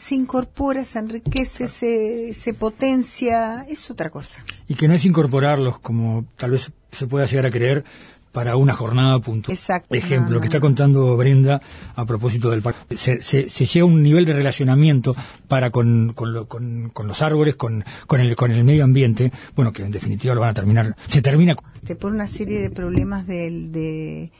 se 0.00 0.14
incorpora, 0.14 0.84
se 0.84 0.98
enriquece, 0.98 1.68
se, 1.68 2.32
se 2.32 2.54
potencia, 2.54 3.66
es 3.68 3.90
otra 3.90 4.08
cosa. 4.08 4.42
Y 4.66 4.74
que 4.74 4.88
no 4.88 4.94
es 4.94 5.04
incorporarlos 5.04 5.78
como 5.78 6.24
tal 6.36 6.52
vez 6.52 6.72
se 6.90 7.06
pueda 7.06 7.26
llegar 7.26 7.46
a 7.46 7.50
creer 7.50 7.84
para 8.32 8.56
una 8.56 8.72
jornada 8.72 9.18
puntual. 9.18 9.54
Exacto. 9.54 9.94
Ejemplo, 9.94 10.34
lo 10.34 10.40
que 10.40 10.46
está 10.46 10.58
contando 10.58 11.16
Brenda 11.18 11.60
a 11.96 12.06
propósito 12.06 12.48
del 12.50 12.62
parque. 12.62 12.96
Se, 12.96 13.20
se, 13.20 13.42
llega 13.66 13.82
a 13.82 13.86
un 13.86 14.02
nivel 14.02 14.24
de 14.24 14.32
relacionamiento 14.32 15.14
para 15.48 15.70
con, 15.70 16.14
con, 16.14 16.46
con, 16.46 17.06
los 17.06 17.20
árboles, 17.20 17.56
con, 17.56 17.84
con, 18.06 18.20
el, 18.20 18.34
con 18.36 18.52
el 18.52 18.64
medio 18.64 18.84
ambiente, 18.84 19.32
bueno, 19.54 19.72
que 19.72 19.82
en 19.82 19.90
definitiva 19.90 20.34
lo 20.34 20.40
van 20.40 20.50
a 20.50 20.54
terminar. 20.54 20.96
Se 21.08 21.20
termina. 21.20 21.56
Te 21.84 21.94
pone 21.94 22.14
una 22.14 22.28
serie 22.28 22.60
de 22.60 22.70
problemas 22.70 23.26
de, 23.26 23.50
de, 23.50 24.32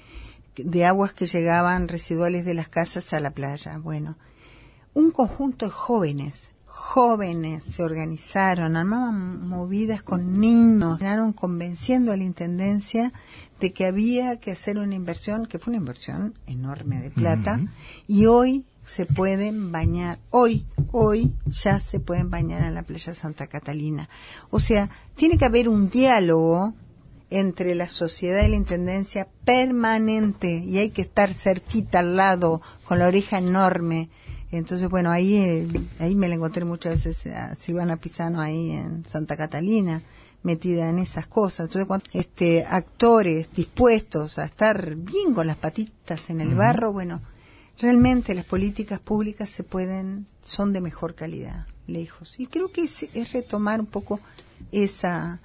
de 0.57 0.85
aguas 0.87 1.12
que 1.12 1.26
llegaban 1.26 1.87
residuales 1.88 2.47
de 2.47 2.55
las 2.55 2.69
casas 2.69 3.12
a 3.12 3.21
la 3.21 3.33
playa. 3.33 3.76
Bueno, 3.79 4.17
un 4.95 5.11
conjunto 5.11 5.67
de 5.67 5.73
jóvenes 5.73 6.53
jóvenes 6.71 7.65
se 7.65 7.83
organizaron, 7.83 8.77
armaban 8.77 9.47
movidas 9.47 10.03
con 10.03 10.41
niños, 10.41 10.99
terminaron 10.99 11.33
convenciendo 11.33 12.13
a 12.13 12.17
la 12.17 12.25
Intendencia 12.25 13.13
de 13.59 13.73
que 13.73 13.87
había 13.87 14.39
que 14.39 14.53
hacer 14.53 14.79
una 14.79 14.95
inversión, 14.95 15.47
que 15.47 15.59
fue 15.59 15.73
una 15.73 15.79
inversión 15.79 16.39
enorme 16.47 17.01
de 17.01 17.11
plata, 17.11 17.61
y 18.07 18.27
hoy 18.27 18.65
se 18.83 19.05
pueden 19.05 19.73
bañar, 19.73 20.21
hoy, 20.31 20.65
hoy 20.93 21.33
ya 21.47 21.81
se 21.81 22.01
pueden 22.01 22.31
bañar 22.31 22.63
en 22.63 22.75
la 22.75 22.83
playa 22.83 23.15
Santa 23.15 23.47
Catalina. 23.47 24.09
O 24.51 24.59
sea, 24.59 24.89
tiene 25.17 25.39
que 25.39 25.45
haber 25.45 25.69
un 25.69 25.91
diálogo 25.91 26.73
entre 27.31 27.75
la 27.75 27.87
sociedad 27.87 28.45
y 28.45 28.49
la 28.49 28.57
intendencia 28.57 29.29
permanente 29.45 30.65
y 30.67 30.79
hay 30.79 30.91
que 30.91 31.03
estar 31.03 31.33
cerquita 31.33 32.01
al 32.01 32.17
lado 32.17 32.61
con 32.85 32.99
la 32.99 33.07
oreja 33.07 33.39
enorme. 33.39 34.09
Entonces, 34.52 34.88
bueno, 34.88 35.11
ahí, 35.11 35.69
ahí 35.99 36.14
me 36.14 36.28
la 36.28 36.35
encontré 36.35 36.64
muchas 36.64 37.04
veces 37.04 37.35
a 37.35 37.54
Silvana 37.54 37.97
Pisano 37.97 38.40
ahí 38.40 38.73
en 38.73 39.04
Santa 39.04 39.37
Catalina 39.37 40.02
metida 40.42 40.88
en 40.88 40.99
esas 40.99 41.26
cosas. 41.26 41.66
Entonces, 41.66 41.87
cuando 41.87 42.04
este, 42.12 42.64
actores 42.64 43.52
dispuestos 43.52 44.38
a 44.38 44.45
estar 44.45 44.95
bien 44.97 45.35
con 45.35 45.47
las 45.47 45.57
patitas 45.57 46.30
en 46.30 46.40
el 46.40 46.54
barro, 46.54 46.92
bueno, 46.92 47.21
realmente 47.78 48.35
las 48.35 48.45
políticas 48.45 49.00
públicas 49.00 49.50
se 49.50 49.64
pueden, 49.64 50.26
son 50.42 50.73
de 50.73 50.80
mejor 50.80 51.14
calidad, 51.14 51.66
lejos. 51.87 52.38
Y 52.38 52.47
creo 52.47 52.73
que 52.73 52.83
es, 52.83 53.02
es 53.14 53.33
retomar 53.33 53.80
un 53.80 53.87
poco 53.87 54.21
esa, 54.73 55.40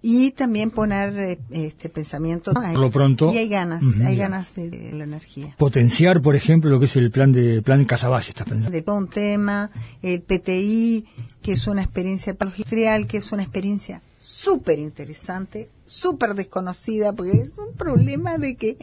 y 0.00 0.30
también 0.30 0.70
poner 0.70 1.18
eh, 1.18 1.38
este 1.50 1.88
pensamiento 1.88 2.52
por 2.54 2.78
lo 2.78 2.90
pronto 2.90 3.32
y 3.32 3.38
hay 3.38 3.48
ganas 3.48 3.82
hay 4.04 4.16
ganas 4.16 4.54
de, 4.54 4.92
la 4.92 5.04
energía. 5.04 5.54
Potenciar 5.58 6.22
por 6.22 6.36
ejemplo 6.36 6.70
lo 6.70 6.78
que 6.78 6.86
es 6.86 6.96
el 6.96 7.10
plan 7.10 7.32
de 7.32 7.62
plan 7.62 7.84
Casaballe 7.84 8.28
estás 8.28 8.48
pensando. 8.48 8.70
De 8.70 8.82
todo 8.82 8.96
un 8.96 9.08
tema 9.08 9.70
el 10.02 10.20
PTI 10.20 11.04
que 11.42 11.52
es 11.52 11.66
una 11.66 11.82
experiencia 11.82 12.36
industrial 12.38 13.06
que 13.06 13.18
es 13.18 13.32
una 13.32 13.42
experiencia 13.42 14.02
súper 14.28 14.78
interesante, 14.78 15.70
súper 15.86 16.34
desconocida, 16.34 17.14
porque 17.14 17.38
es 17.38 17.56
un 17.58 17.72
problema 17.74 18.36
de 18.36 18.56
que 18.56 18.76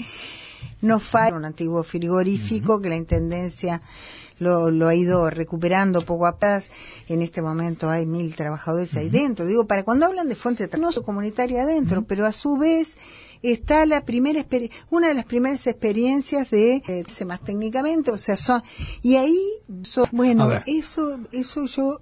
no 0.81 1.00
falla 1.00 1.38
un 1.38 1.45
antiguo 1.45 1.84
frigorífico 1.84 2.81
que 2.81 2.89
la 2.89 2.95
Intendencia 2.95 3.81
lo, 4.39 4.72
lo, 4.72 4.88
ha 4.88 4.96
ido 4.96 5.30
recuperando 5.30 6.01
poco 6.01 6.27
a 6.27 6.38
poco. 6.38 6.70
En 7.08 7.22
este 7.22 7.42
momento 7.42 7.89
hay 7.89 8.06
mil 8.06 8.36
trabajadores 8.36 8.96
ahí 8.96 9.10
dentro. 9.10 9.46
Digo, 9.46 9.65
para 9.65 9.84
cuando 9.84 10.06
hablan 10.06 10.30
de 10.30 10.36
fuente 10.36 10.63
de 10.63 10.70
trabajo 10.70 11.04
comunitaria 11.04 11.63
adentro, 11.63 12.04
pero 12.04 12.25
a 12.25 12.32
su 12.32 12.58
vez 12.58 12.98
está 13.42 13.86
la 13.86 14.06
primera 14.06 14.46
una 14.89 15.08
de 15.08 15.13
las 15.13 15.25
primeras 15.25 15.68
experiencias 15.68 16.50
de 16.50 16.82
eh, 16.88 17.25
más 17.25 17.44
técnicamente, 17.44 18.12
o 18.12 18.18
sea, 18.18 18.38
son 18.38 18.63
y 19.01 19.18
ahí 19.18 19.39
bueno, 20.12 20.50
eso 20.65 21.20
eso 21.32 21.65
yo 21.65 22.01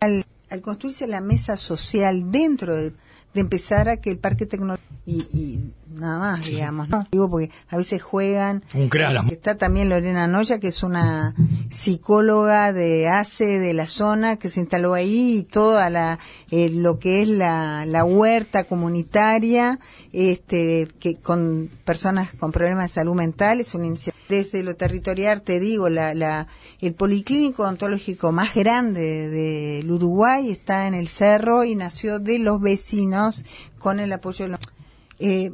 al 0.00 0.24
al 0.48 0.60
construirse 0.60 1.06
la 1.06 1.20
mesa 1.20 1.56
social 1.56 2.30
dentro 2.30 2.76
del, 2.76 2.94
de 3.34 3.40
empezar 3.40 3.88
a 3.88 3.96
que 3.96 4.10
el 4.10 4.18
parque 4.18 4.46
tecnológico 4.46 4.94
y, 5.04 5.26
y 5.32 5.72
nada 5.96 6.18
más, 6.18 6.46
digamos, 6.46 6.88
¿no? 6.88 7.06
Digo 7.10 7.30
porque 7.30 7.50
a 7.68 7.76
veces 7.76 8.02
juegan. 8.02 8.62
Un 8.74 8.88
crack. 8.88 9.30
Está 9.30 9.56
también 9.56 9.88
Lorena 9.88 10.26
Noya, 10.26 10.58
que 10.58 10.68
es 10.68 10.82
una 10.82 11.34
psicóloga 11.70 12.72
de 12.72 13.08
ACE 13.08 13.58
de 13.58 13.72
la 13.72 13.86
zona 13.86 14.36
que 14.36 14.48
se 14.48 14.60
instaló 14.60 14.94
ahí 14.94 15.38
y 15.38 15.42
toda 15.42 15.90
la 15.90 16.18
eh, 16.50 16.68
lo 16.68 16.98
que 16.98 17.22
es 17.22 17.28
la, 17.28 17.86
la 17.86 18.04
huerta 18.04 18.64
comunitaria, 18.64 19.78
este 20.12 20.88
que 20.98 21.16
con 21.16 21.70
personas 21.84 22.32
con 22.32 22.52
problemas 22.52 22.90
de 22.90 22.94
salud 22.94 23.14
mental 23.14 23.60
es 23.60 23.74
una 23.74 23.86
desde 24.28 24.62
lo 24.62 24.74
territorial 24.76 25.42
te 25.42 25.60
digo 25.60 25.88
la, 25.88 26.14
la 26.14 26.48
el 26.80 26.94
policlínico 26.94 27.64
ontológico 27.64 28.32
más 28.32 28.54
grande 28.54 29.28
del 29.28 29.90
Uruguay 29.90 30.50
está 30.50 30.86
en 30.86 30.94
el 30.94 31.08
cerro 31.08 31.64
y 31.64 31.74
nació 31.74 32.18
de 32.18 32.38
los 32.38 32.60
vecinos 32.60 33.44
con 33.78 34.00
el 34.00 34.12
apoyo 34.12 34.46
de 34.46 34.50
los 34.50 34.60
eh, 35.18 35.52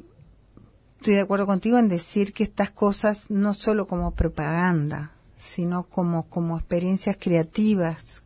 estoy 1.03 1.15
de 1.15 1.23
acuerdo 1.23 1.47
contigo 1.47 1.79
en 1.79 1.89
decir 1.89 2.33
que 2.33 2.45
estas 2.45 2.71
cosas 2.71 3.29
no 3.29 3.55
solo 3.55 3.89
como 3.89 4.13
propaganda, 4.13 5.11
sino 5.37 5.83
como, 5.83 6.29
como 6.29 6.57
experiencias 6.57 7.17
creativas. 7.19 8.23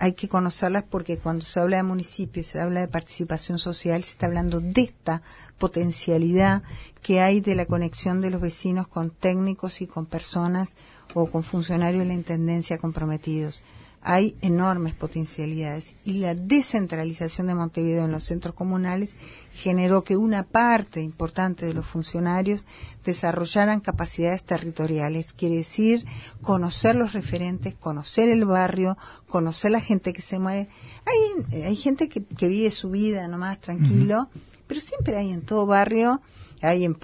Hay 0.00 0.14
que 0.14 0.28
conocerlas 0.28 0.82
porque 0.82 1.18
cuando 1.18 1.44
se 1.44 1.60
habla 1.60 1.76
de 1.76 1.84
municipios, 1.84 2.48
se 2.48 2.60
habla 2.60 2.80
de 2.80 2.88
participación 2.88 3.60
social, 3.60 4.02
se 4.02 4.10
está 4.10 4.26
hablando 4.26 4.60
de 4.60 4.82
esta 4.82 5.22
potencialidad 5.56 6.64
que 7.00 7.20
hay 7.20 7.40
de 7.40 7.54
la 7.54 7.66
conexión 7.66 8.20
de 8.20 8.30
los 8.30 8.40
vecinos 8.40 8.88
con 8.88 9.10
técnicos 9.10 9.80
y 9.80 9.86
con 9.86 10.04
personas 10.04 10.74
o 11.14 11.26
con 11.26 11.44
funcionarios 11.44 12.02
de 12.02 12.08
la 12.08 12.14
Intendencia 12.14 12.78
comprometidos 12.78 13.62
hay 14.04 14.36
enormes 14.42 14.94
potencialidades 14.94 15.96
y 16.04 16.14
la 16.14 16.34
descentralización 16.34 17.46
de 17.46 17.54
Montevideo 17.54 18.04
en 18.04 18.12
los 18.12 18.24
centros 18.24 18.54
comunales 18.54 19.16
generó 19.54 20.04
que 20.04 20.18
una 20.18 20.42
parte 20.42 21.00
importante 21.00 21.64
de 21.64 21.72
los 21.72 21.86
funcionarios 21.86 22.66
desarrollaran 23.02 23.80
capacidades 23.80 24.44
territoriales, 24.44 25.32
quiere 25.32 25.56
decir 25.56 26.04
conocer 26.42 26.96
los 26.96 27.14
referentes, 27.14 27.74
conocer 27.74 28.28
el 28.28 28.44
barrio, 28.44 28.98
conocer 29.26 29.70
la 29.70 29.80
gente 29.80 30.12
que 30.12 30.22
se 30.22 30.38
mueve. 30.38 30.68
Hay, 31.06 31.62
hay 31.62 31.76
gente 31.76 32.10
que, 32.10 32.46
vive 32.46 32.70
su 32.70 32.90
vida 32.90 33.26
nomás 33.26 33.58
tranquilo, 33.60 34.28
pero 34.66 34.80
siempre 34.82 35.16
hay 35.16 35.32
en 35.32 35.40
todo 35.40 35.64
barrio, 35.64 36.20
hay 36.60 36.84
en, 36.84 36.98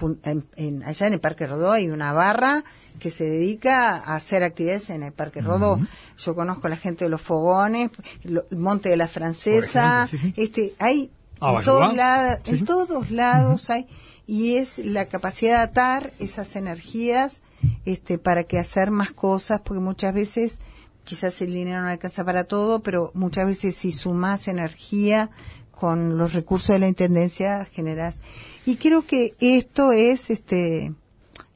en, 0.55 0.83
allá 0.83 1.07
en 1.07 1.13
el 1.13 1.19
Parque 1.19 1.47
Rodó 1.47 1.71
hay 1.71 1.89
una 1.89 2.13
barra 2.13 2.63
que 3.01 3.09
se 3.09 3.23
dedica 3.23 3.95
a 3.95 4.15
hacer 4.15 4.43
actividades 4.43 4.91
en 4.91 5.01
el 5.01 5.11
Parque 5.11 5.41
Rodó. 5.41 5.79
Yo 6.19 6.35
conozco 6.35 6.67
a 6.67 6.69
la 6.69 6.77
gente 6.77 7.05
de 7.05 7.09
los 7.09 7.19
fogones, 7.21 7.89
el 8.23 8.43
Monte 8.55 8.89
de 8.89 8.95
la 8.95 9.07
Francesa, 9.07 10.07
este, 10.37 10.75
hay 10.77 11.09
ah, 11.39 11.55
en, 11.57 11.65
todos 11.65 11.95
lados, 11.95 12.39
en 12.45 12.63
todos 12.63 13.09
lados 13.09 13.71
hay 13.71 13.87
y 14.27 14.57
es 14.57 14.77
la 14.77 15.07
capacidad 15.07 15.57
de 15.57 15.63
atar 15.63 16.13
esas 16.19 16.55
energías 16.55 17.41
este 17.85 18.19
para 18.19 18.43
que 18.43 18.59
hacer 18.59 18.91
más 18.91 19.11
cosas 19.11 19.61
porque 19.61 19.81
muchas 19.81 20.13
veces 20.13 20.59
quizás 21.03 21.41
el 21.41 21.53
dinero 21.53 21.81
no 21.81 21.87
alcanza 21.87 22.23
para 22.23 22.43
todo 22.43 22.83
pero 22.83 23.09
muchas 23.15 23.47
veces 23.47 23.75
si 23.75 23.91
sumas 23.91 24.47
energía 24.47 25.31
con 25.71 26.19
los 26.19 26.33
recursos 26.33 26.67
de 26.67 26.79
la 26.79 26.87
intendencia 26.87 27.65
generas 27.65 28.19
y 28.63 28.75
creo 28.75 29.07
que 29.07 29.33
esto 29.39 29.91
es 29.91 30.29
este 30.29 30.93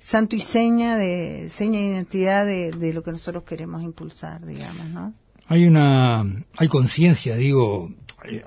santo 0.05 0.35
y 0.35 0.39
seña 0.39 0.97
de 0.97 1.49
seña 1.49 1.79
de 1.79 1.85
identidad 1.87 2.45
de, 2.45 2.93
lo 2.93 3.01
que 3.01 3.11
nosotros 3.11 3.43
queremos 3.43 3.81
impulsar, 3.81 4.45
digamos, 4.45 4.87
¿no? 4.91 5.15
Hay 5.47 5.65
una, 5.65 6.23
hay 6.57 6.67
conciencia, 6.67 7.35
digo, 7.35 7.89
eh, 8.23 8.43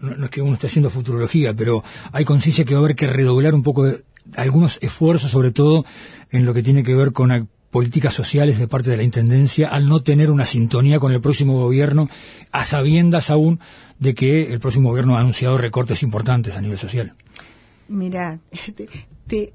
no, 0.00 0.24
es 0.24 0.30
que 0.30 0.42
uno 0.42 0.54
esté 0.54 0.66
haciendo 0.66 0.90
futurología, 0.90 1.54
pero 1.54 1.84
hay 2.10 2.24
conciencia 2.24 2.64
que 2.64 2.74
va 2.74 2.80
a 2.80 2.84
haber 2.84 2.96
que 2.96 3.06
redoblar 3.06 3.54
un 3.54 3.62
poco 3.62 3.84
de, 3.84 4.02
algunos 4.34 4.80
esfuerzos, 4.82 5.30
sobre 5.30 5.52
todo 5.52 5.84
en 6.32 6.44
lo 6.44 6.52
que 6.52 6.64
tiene 6.64 6.82
que 6.82 6.96
ver 6.96 7.12
con 7.12 7.48
políticas 7.70 8.12
sociales 8.12 8.58
de 8.58 8.66
parte 8.66 8.90
de 8.90 8.96
la 8.96 9.04
Intendencia, 9.04 9.68
al 9.68 9.88
no 9.88 10.02
tener 10.02 10.28
una 10.28 10.44
sintonía 10.44 10.98
con 10.98 11.12
el 11.12 11.20
próximo 11.20 11.52
gobierno, 11.54 12.08
a 12.50 12.64
sabiendas 12.64 13.30
aún 13.30 13.60
de 14.00 14.14
que 14.14 14.52
el 14.52 14.58
próximo 14.58 14.88
gobierno 14.88 15.16
ha 15.16 15.20
anunciado 15.20 15.56
recortes 15.56 16.02
importantes 16.02 16.56
a 16.56 16.60
nivel 16.60 16.78
social. 16.78 17.12
Mira, 17.86 18.40
te 19.28 19.52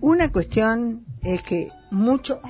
una 0.00 0.32
cuestión 0.32 1.04
es 1.22 1.42
que 1.42 1.68
mucho... 1.90 2.40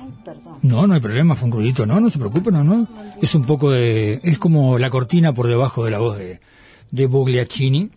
No, 0.61 0.87
no 0.87 0.93
hay 0.93 0.99
problema, 0.99 1.35
fue 1.35 1.47
un 1.47 1.53
ruidito, 1.53 1.85
no, 1.85 1.99
no 1.99 2.09
se 2.09 2.19
preocupe, 2.19 2.51
no, 2.51 2.63
no. 2.63 2.87
Es 3.21 3.35
un 3.35 3.43
poco 3.43 3.71
de... 3.71 4.19
Es 4.23 4.37
como 4.37 4.79
la 4.79 4.89
cortina 4.89 5.33
por 5.33 5.47
debajo 5.47 5.85
de 5.85 5.91
la 5.91 5.99
voz 5.99 6.17
de, 6.17 6.39
de 6.91 7.05
Bogliacini 7.05 7.91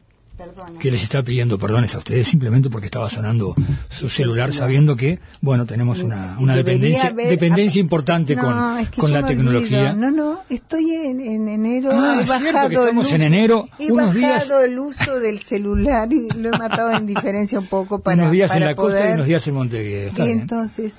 que 0.80 0.90
les 0.90 1.02
está 1.02 1.22
pidiendo 1.22 1.58
perdones 1.58 1.94
a 1.94 1.98
ustedes 1.98 2.28
simplemente 2.28 2.68
porque 2.68 2.86
estaba 2.86 3.08
sonando 3.08 3.54
su 3.88 4.08
celular 4.08 4.52
sabiendo 4.52 4.96
que, 4.96 5.18
bueno, 5.40 5.66
tenemos 5.66 6.02
una, 6.02 6.36
una 6.38 6.54
dependencia, 6.54 7.12
dependencia 7.12 7.80
importante 7.80 8.36
con, 8.36 8.54
con 8.96 9.12
la 9.12 9.24
tecnología. 9.24 9.94
No, 9.94 10.10
no, 10.10 10.40
estoy 10.50 10.90
en, 10.90 11.48
enero, 11.48 11.90
ah, 11.92 12.20
he 12.22 12.26
bajado, 12.26 12.80
estamos 12.82 13.12
en 13.12 13.22
enero, 13.22 13.68
he 13.78 13.90
unos 13.90 14.14
bajado 14.14 14.60
el 14.60 14.78
uso 14.78 15.18
del 15.20 15.40
celular 15.40 16.12
y 16.12 16.28
lo 16.28 16.48
he 16.48 16.58
matado 16.58 16.92
en 16.92 17.06
diferencia 17.06 17.58
un 17.58 17.66
poco 17.66 18.00
para 18.00 18.22
Unos 18.22 18.32
días 18.32 18.54
en 18.54 18.64
la 18.64 18.74
costa 18.74 19.10
y 19.10 19.14
unos 19.14 19.26
días 19.26 19.46
en 19.46 19.54
Montevideo. 19.54 20.12
y 20.26 20.30
entonces, 20.30 20.94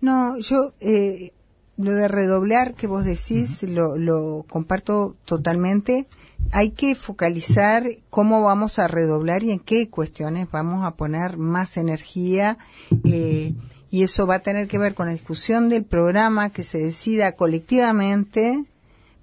no, 0.00 0.38
yo... 0.38 0.72
Eh, 0.80 1.32
lo 1.80 1.92
de 1.92 2.08
redoblar 2.08 2.74
que 2.74 2.88
vos 2.88 3.04
decís 3.04 3.62
lo, 3.62 3.96
lo 3.96 4.44
comparto 4.48 5.14
totalmente 5.24 6.08
hay 6.50 6.70
que 6.70 6.94
focalizar 6.94 7.84
cómo 8.10 8.42
vamos 8.42 8.78
a 8.78 8.88
redoblar 8.88 9.42
y 9.42 9.50
en 9.50 9.58
qué 9.58 9.88
cuestiones 9.90 10.50
vamos 10.50 10.86
a 10.86 10.96
poner 10.96 11.36
más 11.36 11.76
energía 11.76 12.58
eh, 13.04 13.54
y 13.90 14.02
eso 14.02 14.26
va 14.26 14.36
a 14.36 14.42
tener 14.42 14.68
que 14.68 14.78
ver 14.78 14.94
con 14.94 15.06
la 15.06 15.12
discusión 15.12 15.68
del 15.68 15.84
programa 15.84 16.50
que 16.50 16.64
se 16.64 16.78
decida 16.78 17.32
colectivamente 17.32 18.64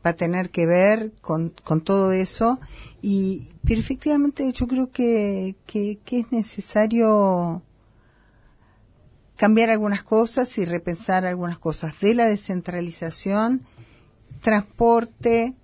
va 0.05 0.11
a 0.11 0.15
tener 0.15 0.51
que 0.51 0.65
ver 0.65 1.13
con, 1.21 1.53
con 1.63 1.81
todo 1.81 2.11
eso. 2.11 2.59
Y 3.01 3.51
pero 3.65 3.79
efectivamente 3.79 4.51
yo 4.51 4.67
creo 4.67 4.91
que, 4.91 5.55
que, 5.65 5.97
que 6.05 6.19
es 6.19 6.31
necesario 6.31 7.63
cambiar 9.35 9.69
algunas 9.69 10.03
cosas 10.03 10.57
y 10.57 10.65
repensar 10.65 11.25
algunas 11.25 11.57
cosas. 11.57 11.93
De 11.99 12.13
la 12.13 12.27
descentralización 12.27 13.65
transporte 14.41 15.55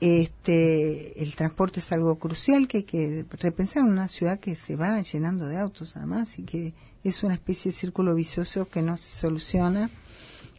este, 0.00 1.22
el 1.22 1.34
transporte 1.36 1.80
es 1.80 1.92
algo 1.92 2.18
crucial 2.18 2.66
que 2.66 2.78
hay 2.78 2.82
que 2.84 3.26
repensar 3.38 3.84
en 3.84 3.92
una 3.92 4.08
ciudad 4.08 4.40
que 4.40 4.56
se 4.56 4.74
va 4.74 5.00
llenando 5.02 5.46
de 5.46 5.58
autos 5.58 5.96
además 5.96 6.38
y 6.38 6.44
que 6.44 6.72
es 7.04 7.22
una 7.22 7.34
especie 7.34 7.70
de 7.70 7.76
círculo 7.76 8.14
vicioso 8.14 8.68
que 8.68 8.80
no 8.80 8.96
se 8.96 9.12
soluciona. 9.12 9.90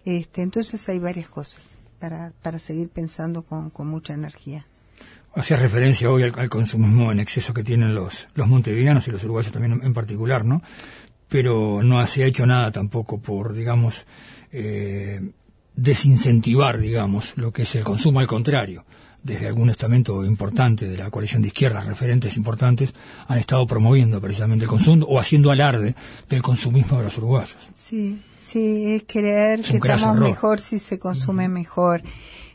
Este, 0.05 0.43
entonces 0.43 0.87
hay 0.89 0.99
varias 0.99 1.27
cosas 1.27 1.79
para, 1.99 2.33
para 2.41 2.59
seguir 2.59 2.89
pensando 2.89 3.41
con, 3.41 3.71
mucha 3.87 4.13
energía. 4.13 4.65
Hacía 5.33 5.57
referencia 5.57 6.09
hoy 6.11 6.23
al, 6.23 6.49
consumismo 6.49 7.11
en 7.11 7.19
exceso 7.19 7.53
que 7.53 7.63
tienen 7.63 7.95
los, 7.95 8.27
los 8.35 8.47
montevideanos 8.47 9.07
y 9.07 9.11
los 9.11 9.23
uruguayos 9.23 9.51
también 9.51 9.79
en, 9.83 9.93
particular, 9.93 10.45
¿no? 10.45 10.61
Pero 11.29 11.81
no 11.81 12.05
se 12.05 12.23
ha 12.23 12.27
hecho 12.27 12.45
nada 12.45 12.71
tampoco 12.71 13.19
por, 13.19 13.53
digamos, 13.53 14.05
eh, 14.51 15.31
desincentivar, 15.75 16.77
digamos, 16.79 17.37
lo 17.37 17.53
que 17.53 17.61
es 17.61 17.73
el 17.75 17.83
consumo, 17.83 18.19
al 18.19 18.27
contrario 18.27 18.83
desde 19.23 19.47
algún 19.47 19.69
estamento 19.69 20.25
importante 20.25 20.87
de 20.87 20.97
la 20.97 21.09
coalición 21.09 21.41
de 21.41 21.49
izquierdas, 21.49 21.85
referentes 21.85 22.37
importantes, 22.37 22.93
han 23.27 23.37
estado 23.37 23.67
promoviendo 23.67 24.19
precisamente 24.19 24.65
el 24.65 24.69
consumo 24.69 25.05
o 25.05 25.19
haciendo 25.19 25.51
alarde 25.51 25.95
del 26.29 26.41
consumismo 26.41 26.97
de 26.97 27.03
los 27.03 27.17
uruguayos. 27.17 27.69
Sí, 27.75 28.21
sí, 28.41 28.93
es 28.93 29.03
creer 29.07 29.61
que 29.61 29.77
estamos 29.77 30.17
mejor 30.17 30.59
si 30.59 30.79
se 30.79 30.97
consume 30.97 31.47
mejor. 31.49 32.01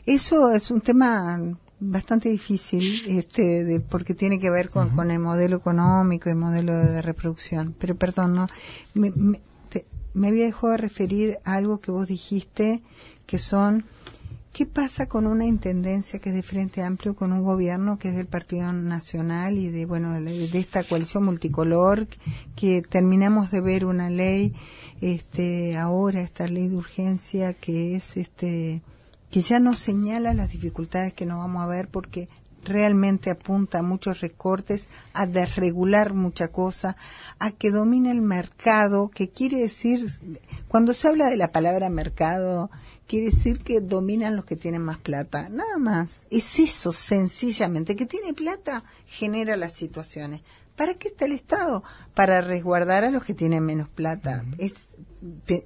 Eso 0.05 0.51
es 0.51 0.71
un 0.71 0.81
tema 0.81 1.39
bastante 1.79 2.29
difícil, 2.29 3.03
este, 3.07 3.63
de, 3.63 3.79
porque 3.79 4.13
tiene 4.13 4.39
que 4.39 4.49
ver 4.49 4.69
con, 4.69 4.89
con 4.89 5.11
el 5.11 5.19
modelo 5.19 5.57
económico 5.57 6.27
y 6.27 6.31
el 6.31 6.37
modelo 6.37 6.73
de 6.73 7.01
reproducción. 7.01 7.75
Pero 7.77 7.95
perdón, 7.95 8.35
no, 8.35 8.47
me, 8.93 9.11
me, 9.11 9.41
me 10.13 10.27
había 10.27 10.45
dejado 10.45 10.71
de 10.71 10.77
referir 10.77 11.37
a 11.45 11.53
algo 11.53 11.79
que 11.79 11.91
vos 11.91 12.07
dijiste, 12.07 12.81
que 13.25 13.37
son 13.37 13.85
¿Qué 14.57 14.65
pasa 14.65 15.05
con 15.05 15.27
una 15.27 15.45
intendencia 15.45 16.17
que 16.17 16.29
es 16.29 16.35
de 16.35 16.41
Frente 16.41 16.81
Amplio, 16.81 17.15
con 17.15 17.31
un 17.31 17.43
gobierno 17.43 17.99
que 17.99 18.09
es 18.09 18.15
del 18.15 18.25
Partido 18.25 18.73
Nacional 18.73 19.55
y 19.55 19.69
de, 19.69 19.85
bueno, 19.85 20.19
de 20.19 20.49
esta 20.57 20.83
coalición 20.83 21.25
multicolor, 21.25 22.07
que 22.55 22.81
terminamos 22.81 23.51
de 23.51 23.61
ver 23.61 23.85
una 23.85 24.09
ley, 24.09 24.55
este, 24.99 25.77
ahora 25.77 26.21
esta 26.21 26.47
ley 26.47 26.69
de 26.69 26.75
urgencia 26.75 27.53
que 27.53 27.95
es, 27.95 28.17
este, 28.17 28.81
que 29.29 29.41
ya 29.41 29.59
nos 29.59 29.77
señala 29.77 30.33
las 30.33 30.49
dificultades 30.49 31.13
que 31.13 31.27
nos 31.27 31.37
vamos 31.37 31.61
a 31.61 31.67
ver 31.67 31.87
porque 31.89 32.27
realmente 32.63 33.29
apunta 33.29 33.77
a 33.77 33.83
muchos 33.83 34.21
recortes, 34.21 34.87
a 35.13 35.27
desregular 35.27 36.15
mucha 36.15 36.47
cosa, 36.47 36.95
a 37.37 37.51
que 37.51 37.69
domine 37.69 38.09
el 38.09 38.21
mercado, 38.23 39.09
que 39.09 39.29
quiere 39.29 39.57
decir, 39.57 40.07
cuando 40.67 40.95
se 40.95 41.09
habla 41.09 41.27
de 41.29 41.37
la 41.37 41.51
palabra 41.51 41.91
mercado, 41.91 42.71
quiere 43.07 43.27
decir 43.27 43.59
que 43.59 43.79
dominan 43.81 44.35
los 44.35 44.45
que 44.45 44.55
tienen 44.55 44.81
más 44.81 44.99
plata. 44.99 45.49
Nada 45.49 45.77
más. 45.77 46.27
Es 46.29 46.59
eso, 46.59 46.91
sencillamente. 46.91 47.95
Que 47.95 48.05
tiene 48.05 48.33
plata 48.33 48.83
genera 49.05 49.55
las 49.55 49.73
situaciones. 49.73 50.41
¿Para 50.75 50.93
qué 50.93 51.07
está 51.07 51.25
el 51.25 51.31
Estado? 51.31 51.83
Para 52.13 52.41
resguardar 52.41 53.03
a 53.03 53.11
los 53.11 53.23
que 53.23 53.33
tienen 53.33 53.65
menos 53.65 53.89
plata. 53.89 54.45
es, 54.59 54.89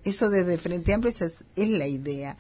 eso 0.06 0.30
desde 0.30 0.58
Frente 0.58 0.94
Amplio 0.94 1.10
esa 1.10 1.26
es, 1.26 1.44
es 1.56 1.70
la 1.70 1.88
idea. 1.88 2.38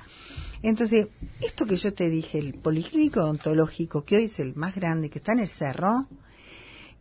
Entonces, 0.64 1.08
esto 1.42 1.66
que 1.66 1.76
yo 1.76 1.94
te 1.94 2.10
dije, 2.10 2.38
el 2.38 2.54
policlínico 2.54 3.24
ontológico, 3.26 4.06
que 4.06 4.18
hoy 4.18 4.24
es 4.26 4.40
el 4.40 4.56
más 4.56 4.76
grande, 4.76 5.10
que 5.10 5.18
está 5.18 5.34
en 5.34 5.40
el 5.40 5.50
cerro, 5.50 6.08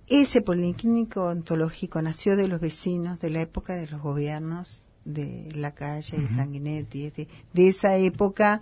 ese 0.08 0.40
policlínico 0.40 1.26
ontológico 1.26 2.02
nació 2.02 2.36
de 2.36 2.48
los 2.48 2.60
vecinos 2.60 3.20
de 3.20 3.30
la 3.30 3.42
época 3.42 3.76
de 3.76 3.86
los 3.86 4.00
gobiernos 4.00 4.82
de 5.12 5.48
la 5.54 5.72
calle 5.72 6.18
de 6.18 6.28
Sanguinetti, 6.28 7.10
de, 7.10 7.28
de, 7.52 7.68
esa 7.68 7.96
época 7.96 8.60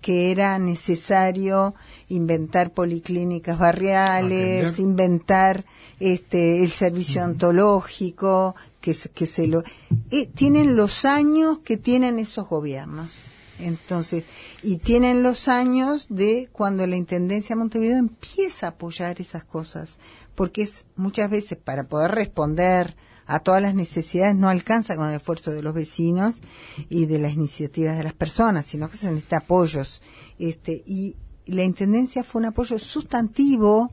que 0.00 0.30
era 0.30 0.58
necesario 0.58 1.74
inventar 2.08 2.72
policlínicas 2.72 3.58
barriales, 3.58 4.78
inventar 4.78 5.64
este 5.98 6.62
el 6.62 6.70
servicio 6.70 7.24
ontológico, 7.24 8.54
que, 8.80 8.94
que 9.14 9.26
se 9.26 9.46
lo 9.46 9.64
eh, 10.10 10.26
tienen 10.34 10.76
los 10.76 11.04
años 11.04 11.58
que 11.60 11.76
tienen 11.76 12.18
esos 12.18 12.48
gobiernos. 12.48 13.22
Entonces, 13.58 14.24
y 14.62 14.76
tienen 14.78 15.22
los 15.22 15.48
años 15.48 16.08
de 16.10 16.48
cuando 16.52 16.86
la 16.86 16.96
Intendencia 16.96 17.56
de 17.56 17.60
Montevideo 17.60 17.96
empieza 17.96 18.66
a 18.66 18.70
apoyar 18.70 19.20
esas 19.20 19.44
cosas, 19.44 19.98
porque 20.34 20.62
es 20.62 20.84
muchas 20.94 21.30
veces 21.30 21.56
para 21.56 21.84
poder 21.84 22.12
responder 22.12 22.94
a 23.26 23.40
todas 23.40 23.60
las 23.60 23.74
necesidades 23.74 24.36
no 24.36 24.48
alcanza 24.48 24.96
con 24.96 25.08
el 25.08 25.16
esfuerzo 25.16 25.50
de 25.50 25.62
los 25.62 25.74
vecinos 25.74 26.36
y 26.88 27.06
de 27.06 27.18
las 27.18 27.34
iniciativas 27.34 27.96
de 27.96 28.04
las 28.04 28.12
personas, 28.12 28.66
sino 28.66 28.88
que 28.88 28.96
se 28.96 29.08
necesita 29.08 29.38
apoyos. 29.38 30.00
Este, 30.38 30.82
y 30.86 31.16
la 31.46 31.64
Intendencia 31.64 32.24
fue 32.24 32.40
un 32.40 32.46
apoyo 32.46 32.78
sustantivo 32.78 33.90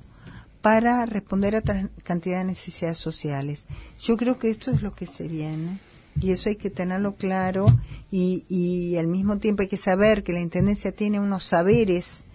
para 0.62 1.06
responder 1.06 1.56
a 1.56 1.60
otra 1.60 1.90
cantidad 2.04 2.40
de 2.40 2.46
necesidades 2.46 2.98
sociales. 2.98 3.66
Yo 4.00 4.18
creo 4.18 4.40
que 4.40 4.50
esto 4.50 4.72
es 4.72 4.82
lo 4.82 4.94
que 4.94 5.08
se 5.08 5.28
viene 5.28 5.80
y 6.20 6.32
eso 6.32 6.50
hay 6.50 6.56
que 6.56 6.70
tenerlo 6.70 7.16
claro 7.16 7.66
y, 8.12 8.46
y 8.48 8.98
al 8.98 9.08
mismo 9.08 9.40
tiempo 9.40 9.64
hay 9.64 9.68
que 9.68 9.78
saber 9.78 10.24
que 10.24 10.32
la 10.32 10.40
Intendencia 10.40 10.92
tiene 10.92 11.20
unos 11.20 11.44
saberes 11.44 12.26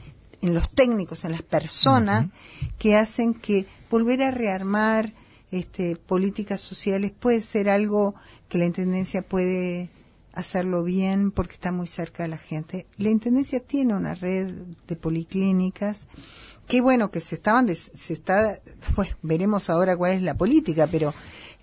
en 0.42 0.54
los 0.54 0.70
técnicos, 0.70 1.24
en 1.24 1.32
las 1.32 1.42
personas, 1.42 2.26
que 2.78 2.96
hacen 2.96 3.34
que 3.34 3.66
volver 3.90 4.22
a 4.22 4.30
rearmar 4.30 5.12
este, 5.50 5.96
políticas 5.96 6.60
sociales 6.60 7.12
puede 7.18 7.40
ser 7.40 7.68
algo 7.68 8.14
que 8.48 8.58
la 8.58 8.66
Intendencia 8.66 9.22
puede 9.22 9.90
hacerlo 10.32 10.84
bien 10.84 11.30
porque 11.30 11.54
está 11.54 11.72
muy 11.72 11.86
cerca 11.86 12.22
de 12.22 12.28
la 12.28 12.38
gente. 12.38 12.86
La 12.96 13.10
Intendencia 13.10 13.60
tiene 13.60 13.94
una 13.94 14.14
red 14.14 14.52
de 14.86 14.96
policlínicas 14.96 16.06
que 16.66 16.82
bueno 16.82 17.10
que 17.10 17.20
se 17.20 17.34
estaban 17.34 17.66
se 17.74 18.12
está 18.12 18.60
bueno 18.96 19.16
veremos 19.22 19.70
ahora 19.70 19.96
cuál 19.96 20.12
es 20.12 20.22
la 20.22 20.36
política 20.36 20.86
pero 20.86 21.14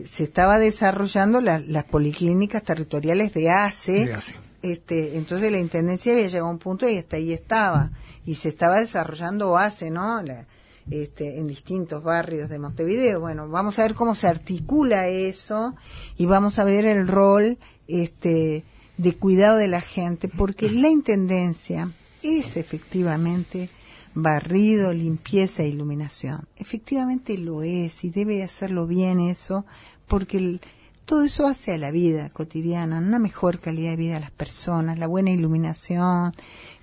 se 0.03 0.23
estaba 0.23 0.59
desarrollando 0.59 1.39
las 1.39 1.83
policlínicas 1.85 2.63
territoriales 2.63 3.33
de 3.33 3.49
ACE, 3.49 4.13
este 4.61 5.15
entonces 5.15 5.51
la 5.51 5.59
intendencia 5.59 6.11
había 6.11 6.27
llegado 6.27 6.47
a 6.47 6.51
un 6.51 6.59
punto 6.59 6.89
y 6.89 6.97
hasta 6.97 7.15
ahí 7.15 7.31
estaba. 7.31 7.91
Y 8.25 8.33
se 8.33 8.49
estaba 8.49 8.79
desarrollando 8.79 9.55
ACE 9.57 9.91
no 9.91 10.21
la, 10.21 10.47
este, 10.89 11.39
en 11.39 11.47
distintos 11.47 12.03
barrios 12.03 12.49
de 12.49 12.59
Montevideo. 12.59 13.19
Bueno, 13.19 13.47
vamos 13.49 13.79
a 13.79 13.83
ver 13.83 13.95
cómo 13.95 14.15
se 14.15 14.27
articula 14.27 15.07
eso 15.07 15.75
y 16.17 16.25
vamos 16.25 16.59
a 16.59 16.63
ver 16.63 16.85
el 16.85 17.07
rol 17.07 17.57
este, 17.87 18.63
de 18.97 19.15
cuidado 19.15 19.57
de 19.57 19.67
la 19.67 19.81
gente, 19.81 20.27
porque 20.27 20.69
la 20.69 20.89
intendencia 20.89 21.91
es 22.21 22.57
efectivamente 22.57 23.69
barrido, 24.13 24.93
limpieza 24.93 25.63
e 25.63 25.67
iluminación. 25.67 26.47
Efectivamente 26.55 27.37
lo 27.37 27.63
es 27.63 28.03
y 28.03 28.09
debe 28.09 28.43
hacerlo 28.43 28.87
bien 28.87 29.19
eso, 29.19 29.65
porque 30.07 30.37
el, 30.37 30.61
todo 31.05 31.23
eso 31.23 31.45
hace 31.45 31.73
a 31.73 31.77
la 31.77 31.91
vida 31.91 32.29
cotidiana, 32.29 32.97
una 32.97 33.19
mejor 33.19 33.59
calidad 33.59 33.91
de 33.91 33.95
vida 33.95 34.17
a 34.17 34.19
las 34.19 34.31
personas, 34.31 34.97
la 34.97 35.07
buena 35.07 35.31
iluminación, 35.31 36.33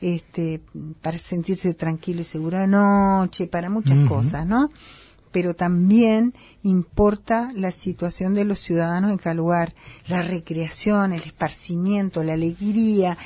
este, 0.01 0.61
para 1.01 1.19
sentirse 1.19 1.75
tranquilo 1.75 2.21
y 2.21 2.25
seguro 2.25 2.59
de 2.59 2.69
noche, 2.69 3.49
para 3.49 3.69
muchas 3.69 4.09
cosas, 4.09 4.47
¿no? 4.47 4.71
Pero 5.33 5.55
también 5.55 6.35
importa 6.63 7.51
la 7.55 7.73
situación 7.73 8.35
de 8.35 8.45
los 8.45 8.61
ciudadanos 8.61 9.11
en 9.11 9.19
cada 9.19 9.35
lugar, 9.35 9.75
la 10.07 10.23
recreación, 10.23 11.13
el 11.13 11.23
esparcimiento, 11.23 12.23
la 12.23 12.35
alegría, 12.35 13.19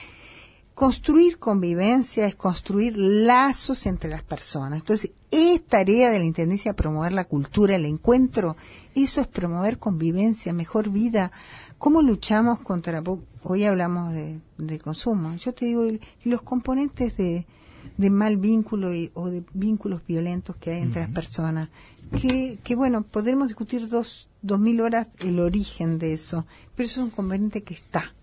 construir 0.75 1.39
convivencia 1.39 2.27
es 2.27 2.37
construir 2.37 2.97
lazos 2.97 3.87
entre 3.87 4.11
las 4.11 4.23
personas. 4.23 4.81
Entonces, 4.81 5.11
es 5.31 5.65
tarea 5.67 6.11
de 6.11 6.19
la 6.19 6.25
Intendencia 6.25 6.75
promover 6.75 7.13
la 7.13 7.25
cultura, 7.25 7.77
el 7.77 7.85
encuentro. 7.85 8.57
Eso 8.95 9.21
es 9.21 9.27
promover 9.27 9.79
convivencia, 9.79 10.53
mejor 10.53 10.91
vida. 10.91 11.33
¿Cómo 11.79 12.03
luchamos 12.03 12.61
contra... 12.61 13.03
Hoy 13.43 13.65
hablamos 13.65 14.13
de, 14.13 14.79
consumo. 14.79 15.35
Yo 15.37 15.53
te 15.53 15.67
digo, 15.67 15.85
los 16.25 16.43
componentes 16.43 17.17
de, 17.17 17.47
mal 18.11 18.37
vínculo 18.37 18.89
o 19.15 19.31
de 19.31 19.45
vínculos 19.53 20.03
violentos 20.07 20.57
que 20.57 20.73
hay 20.73 20.83
entre 20.83 21.03
las 21.03 21.11
personas. 21.11 21.69
Que, 22.21 22.59
que 22.63 22.77
bueno, 22.77 23.03
podremos 23.03 23.49
discutir 23.49 23.89
dos, 23.89 24.29
dos 24.43 24.61
mil 24.61 24.81
horas 24.81 25.09
el 25.19 25.41
origen 25.41 25.99
de 25.99 26.15
eso, 26.15 26.47
pero 26.75 26.87
eso 26.87 27.01
es 27.01 27.05
un 27.05 27.11
componente 27.11 27.63
que 27.65 27.75
está 27.75 28.16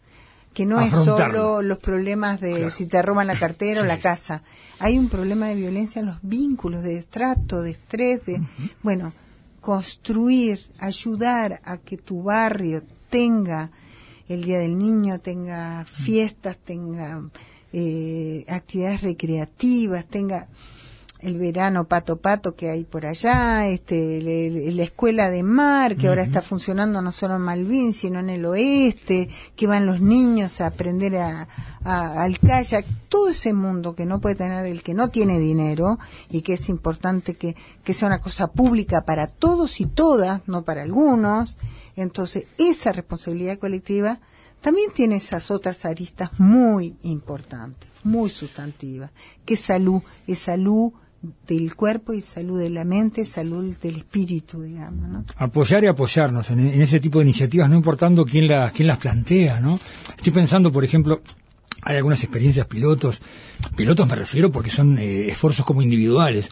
que 0.54 0.66
no 0.66 0.80
es 0.80 0.92
solo 0.92 1.62
los 1.62 1.80
problemas 1.80 2.40
de 2.40 2.70
si 2.70 2.86
te 2.86 3.02
roban 3.02 3.28
la 3.28 3.38
cartera 3.38 3.82
o 3.82 3.86
la 3.86 3.98
casa. 3.98 4.44
Hay 4.80 4.98
un 4.98 5.10
problema 5.10 5.48
de 5.48 5.56
violencia 5.56 6.00
en 6.00 6.08
los 6.08 6.18
vínculos, 6.22 6.84
de 6.84 6.98
estrato, 6.98 7.62
de 7.62 7.72
estrés, 7.72 8.26
de, 8.26 8.42
bueno, 8.82 9.14
construir, 9.62 10.60
ayudar 10.80 11.62
a 11.64 11.78
que 11.78 11.98
tu 11.98 12.24
barrio 12.24 12.84
tenga 13.10 13.72
el 14.28 14.44
Día 14.44 14.60
del 14.60 14.78
Niño, 14.78 15.20
tenga 15.20 15.86
fiestas, 15.86 16.58
tenga 16.58 17.22
eh, 17.72 18.46
actividades 18.48 19.02
recreativas, 19.02 20.06
tenga 20.06 20.48
el 21.24 21.38
verano 21.38 21.86
pato 21.86 22.18
pato 22.18 22.56
que 22.56 22.70
hay 22.70 22.84
por 22.84 23.06
allá, 23.06 23.68
este, 23.68 24.22
la 24.22 24.84
escuela 24.84 25.30
de 25.30 25.42
mar 25.42 25.96
que 25.96 26.10
ahora 26.10 26.22
está 26.22 26.42
funcionando 26.42 27.02
no 27.02 27.12
solo 27.12 27.36
en 27.36 27.42
Malvin 27.42 27.94
sino 27.94 28.20
en 28.20 28.30
el 28.30 28.46
oeste, 28.46 29.30
que 29.56 29.68
van 29.68 29.86
los 29.86 30.02
niños 30.02 30.60
a 30.60 30.68
aprender 30.68 31.18
a, 31.18 31.48
al 31.84 32.40
kayak, 32.40 32.86
todo 33.10 33.30
ese 33.30 33.54
mundo 33.54 33.96
que 33.96 34.06
no 34.06 34.20
puede 34.20 34.36
tener 34.36 34.66
el 34.66 34.84
que 34.84 34.94
no 34.94 35.10
tiene 35.10 35.40
dinero 35.40 35.98
y 36.30 36.42
que 36.42 36.54
es 36.54 36.70
importante 36.70 37.36
que, 37.36 37.56
que 37.84 37.94
sea 37.94 38.10
una 38.10 38.22
cosa 38.22 38.52
pública 38.52 39.06
para 39.06 39.28
todos 39.28 39.80
y 39.80 39.86
todas, 39.86 40.42
no 40.48 40.64
para 40.64 40.84
algunos. 40.84 41.58
Entonces, 41.96 42.48
esa 42.58 42.92
responsabilidad 42.92 43.60
colectiva 43.60 44.20
también 44.62 44.92
tiene 44.94 45.18
esas 45.18 45.52
otras 45.52 45.84
aristas 45.84 46.32
muy 46.40 46.96
importantes, 47.04 47.90
muy 48.04 48.30
sustantivas, 48.30 49.12
que 49.46 49.56
es 49.56 49.60
salud, 49.60 50.02
es 50.26 50.40
salud 50.40 50.94
del 51.48 51.76
cuerpo 51.76 52.14
y 52.14 52.22
salud 52.22 52.60
de 52.60 52.70
la 52.70 52.84
mente, 52.84 53.26
salud 53.26 53.76
del 53.82 53.98
espíritu, 53.98 54.62
digamos. 54.62 55.10
¿no? 55.10 55.26
Apoyar 55.38 55.84
y 55.84 55.88
apoyarnos 55.88 56.50
en, 56.52 56.82
ese 56.82 57.00
tipo 57.00 57.20
de 57.20 57.26
iniciativas, 57.26 57.70
no 57.70 57.76
importando 57.76 58.26
quién, 58.26 58.48
la, 58.48 58.72
quién 58.72 58.88
las 58.88 58.98
plantea, 58.98 59.60
¿no? 59.60 59.80
Estoy 60.16 60.34
pensando, 60.34 60.72
por 60.72 60.84
ejemplo, 60.84 61.22
hay 61.82 61.98
algunas 61.98 62.24
experiencias 62.24 62.68
pilotos, 62.68 63.22
pilotos 63.76 64.08
me 64.08 64.16
refiero 64.16 64.52
porque 64.52 64.70
son 64.70 64.98
eh, 64.98 65.28
esfuerzos 65.28 65.66
como 65.66 65.82
individuales. 65.82 66.50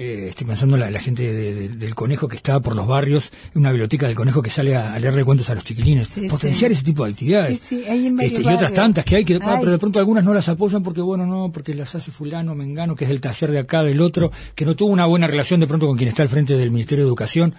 Eh, 0.00 0.28
estoy 0.28 0.46
pensando 0.46 0.76
en 0.76 0.92
la, 0.92 1.00
gente 1.00 1.32
del 1.32 1.94
conejo 1.96 2.28
que 2.28 2.36
está 2.36 2.60
por 2.60 2.76
los 2.76 2.86
barrios, 2.86 3.32
una 3.56 3.70
biblioteca 3.70 4.06
del 4.06 4.14
conejo 4.14 4.40
que 4.40 4.48
sale 4.48 4.76
a, 4.76 4.96
leerle 4.96 5.24
cuentos 5.24 5.50
a 5.50 5.56
los 5.56 5.64
chiquilines. 5.64 6.16
Potenciar 6.30 6.70
ese 6.70 6.84
tipo 6.84 7.04
de 7.04 7.10
actividades. 7.10 7.60
Este, 7.72 8.40
y 8.40 8.46
otras 8.46 8.72
tantas 8.72 9.04
que 9.04 9.16
hay, 9.16 9.24
que 9.24 9.40
ah, 9.42 9.56
pero 9.58 9.72
de 9.72 9.78
pronto 9.78 9.98
algunas 9.98 10.22
no 10.22 10.32
las 10.32 10.48
apoyan 10.48 10.84
porque, 10.84 11.00
bueno, 11.00 11.26
no, 11.26 11.50
porque 11.50 11.74
las 11.74 11.96
hace 11.96 12.12
fulano, 12.12 12.54
mengano, 12.54 12.94
que 12.94 13.06
es 13.06 13.10
el 13.10 13.20
taller 13.20 13.50
de 13.50 13.58
acá, 13.58 13.82
del 13.82 14.00
otro, 14.00 14.30
que 14.54 14.64
no 14.64 14.76
tuvo 14.76 14.92
una 14.92 15.04
buena 15.04 15.26
relación 15.26 15.58
de 15.58 15.66
pronto 15.66 15.88
con 15.88 15.96
quien 15.96 16.08
está 16.08 16.22
al 16.22 16.28
frente 16.28 16.56
del 16.56 16.70
Ministerio 16.70 17.02
de 17.04 17.08
Educación 17.08 17.56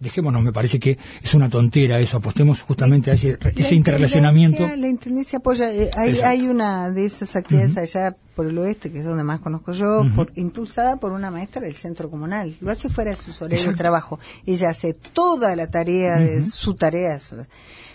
dejémonos, 0.00 0.42
me 0.42 0.52
parece 0.52 0.78
que 0.78 0.98
es 1.22 1.34
una 1.34 1.48
tontera 1.48 1.98
eso, 2.00 2.18
apostemos 2.18 2.62
justamente 2.62 3.10
a 3.10 3.14
ese, 3.14 3.38
ese 3.56 3.74
interrelacionamiento. 3.74 4.66
La 4.76 4.88
Intendencia 4.88 5.38
apoya, 5.38 5.72
eh, 5.72 5.90
hay, 5.96 6.18
hay, 6.20 6.46
una 6.46 6.90
de 6.90 7.04
esas 7.04 7.36
actividades 7.36 7.76
allá 7.76 8.16
por 8.34 8.46
el 8.46 8.58
oeste, 8.58 8.92
que 8.92 8.98
es 8.98 9.04
donde 9.04 9.24
más 9.24 9.40
conozco 9.40 9.72
yo, 9.72 10.04
impulsada 10.34 10.98
por 10.98 11.12
una 11.12 11.30
maestra 11.30 11.62
del 11.62 11.74
centro 11.74 12.10
comunal. 12.10 12.56
Lo 12.60 12.70
hace 12.70 12.88
fuera 12.90 13.10
de 13.10 13.16
sus 13.16 13.40
horarios 13.40 13.66
de 13.66 13.74
trabajo. 13.74 14.20
Ella 14.44 14.70
hace 14.70 14.92
toda 14.92 15.56
la 15.56 15.68
tarea 15.70 16.16
de 16.16 16.44
su 16.44 16.74
tarea. 16.74 17.18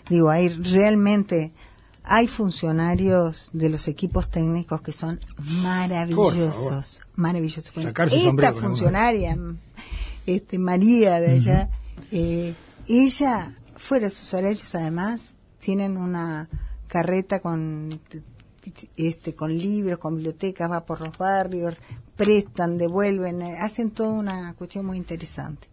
Digo, 0.09 0.29
hay 0.29 0.49
realmente 0.49 1.51
hay 2.03 2.27
funcionarios 2.27 3.49
de 3.53 3.69
los 3.69 3.87
equipos 3.87 4.29
técnicos 4.29 4.81
que 4.81 4.91
son 4.91 5.19
maravillosos, 5.37 7.01
maravillosos. 7.15 7.71
Esta 7.77 8.53
funcionaria, 8.53 9.37
este 10.25 10.57
María 10.57 11.19
de 11.19 11.31
allá, 11.33 11.69
eh, 12.11 12.53
ella, 12.87 13.57
fuera 13.75 14.05
de 14.05 14.11
sus 14.11 14.33
horarios 14.33 14.75
además, 14.75 15.35
tienen 15.59 15.97
una 15.97 16.49
carreta 16.87 17.39
con 17.39 17.99
este, 18.97 19.35
con 19.35 19.57
libros, 19.57 19.97
con 19.97 20.15
bibliotecas, 20.15 20.69
va 20.69 20.85
por 20.85 21.01
los 21.01 21.17
barrios, 21.17 21.75
prestan, 22.15 22.77
devuelven, 22.77 23.41
eh, 23.41 23.57
hacen 23.57 23.91
toda 23.91 24.11
una 24.11 24.53
cuestión 24.53 24.85
muy 24.85 24.97
interesante. 24.97 25.67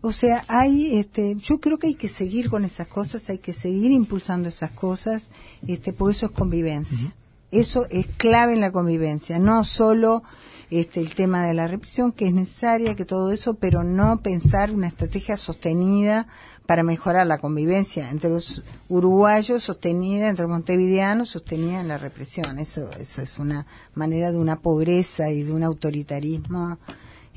O 0.00 0.12
sea, 0.12 0.44
hay, 0.46 0.98
este, 0.98 1.34
yo 1.36 1.60
creo 1.60 1.78
que 1.78 1.88
hay 1.88 1.94
que 1.94 2.08
seguir 2.08 2.50
con 2.50 2.64
esas 2.64 2.86
cosas, 2.86 3.28
hay 3.30 3.38
que 3.38 3.52
seguir 3.52 3.90
impulsando 3.90 4.48
esas 4.48 4.70
cosas, 4.70 5.28
este, 5.66 5.92
porque 5.92 6.12
eso 6.12 6.26
es 6.26 6.32
convivencia. 6.32 7.14
Eso 7.50 7.86
es 7.90 8.06
clave 8.06 8.52
en 8.52 8.60
la 8.60 8.72
convivencia, 8.72 9.38
no 9.38 9.64
solo 9.64 10.22
este, 10.70 11.00
el 11.00 11.14
tema 11.14 11.46
de 11.46 11.54
la 11.54 11.68
represión, 11.68 12.12
que 12.12 12.26
es 12.26 12.32
necesaria, 12.32 12.94
que 12.94 13.04
todo 13.04 13.30
eso, 13.30 13.54
pero 13.54 13.84
no 13.84 14.20
pensar 14.20 14.72
una 14.72 14.88
estrategia 14.88 15.36
sostenida 15.36 16.26
para 16.66 16.82
mejorar 16.82 17.26
la 17.26 17.38
convivencia 17.38 18.10
entre 18.10 18.30
los 18.30 18.62
uruguayos, 18.88 19.62
sostenida 19.62 20.28
entre 20.28 20.44
los 20.44 20.52
montevideanos, 20.52 21.30
sostenida 21.30 21.80
en 21.80 21.88
la 21.88 21.96
represión. 21.96 22.58
Eso, 22.58 22.90
eso 22.98 23.22
es 23.22 23.38
una 23.38 23.66
manera 23.94 24.30
de 24.30 24.38
una 24.38 24.60
pobreza 24.60 25.30
y 25.30 25.42
de 25.42 25.52
un 25.52 25.62
autoritarismo 25.62 26.78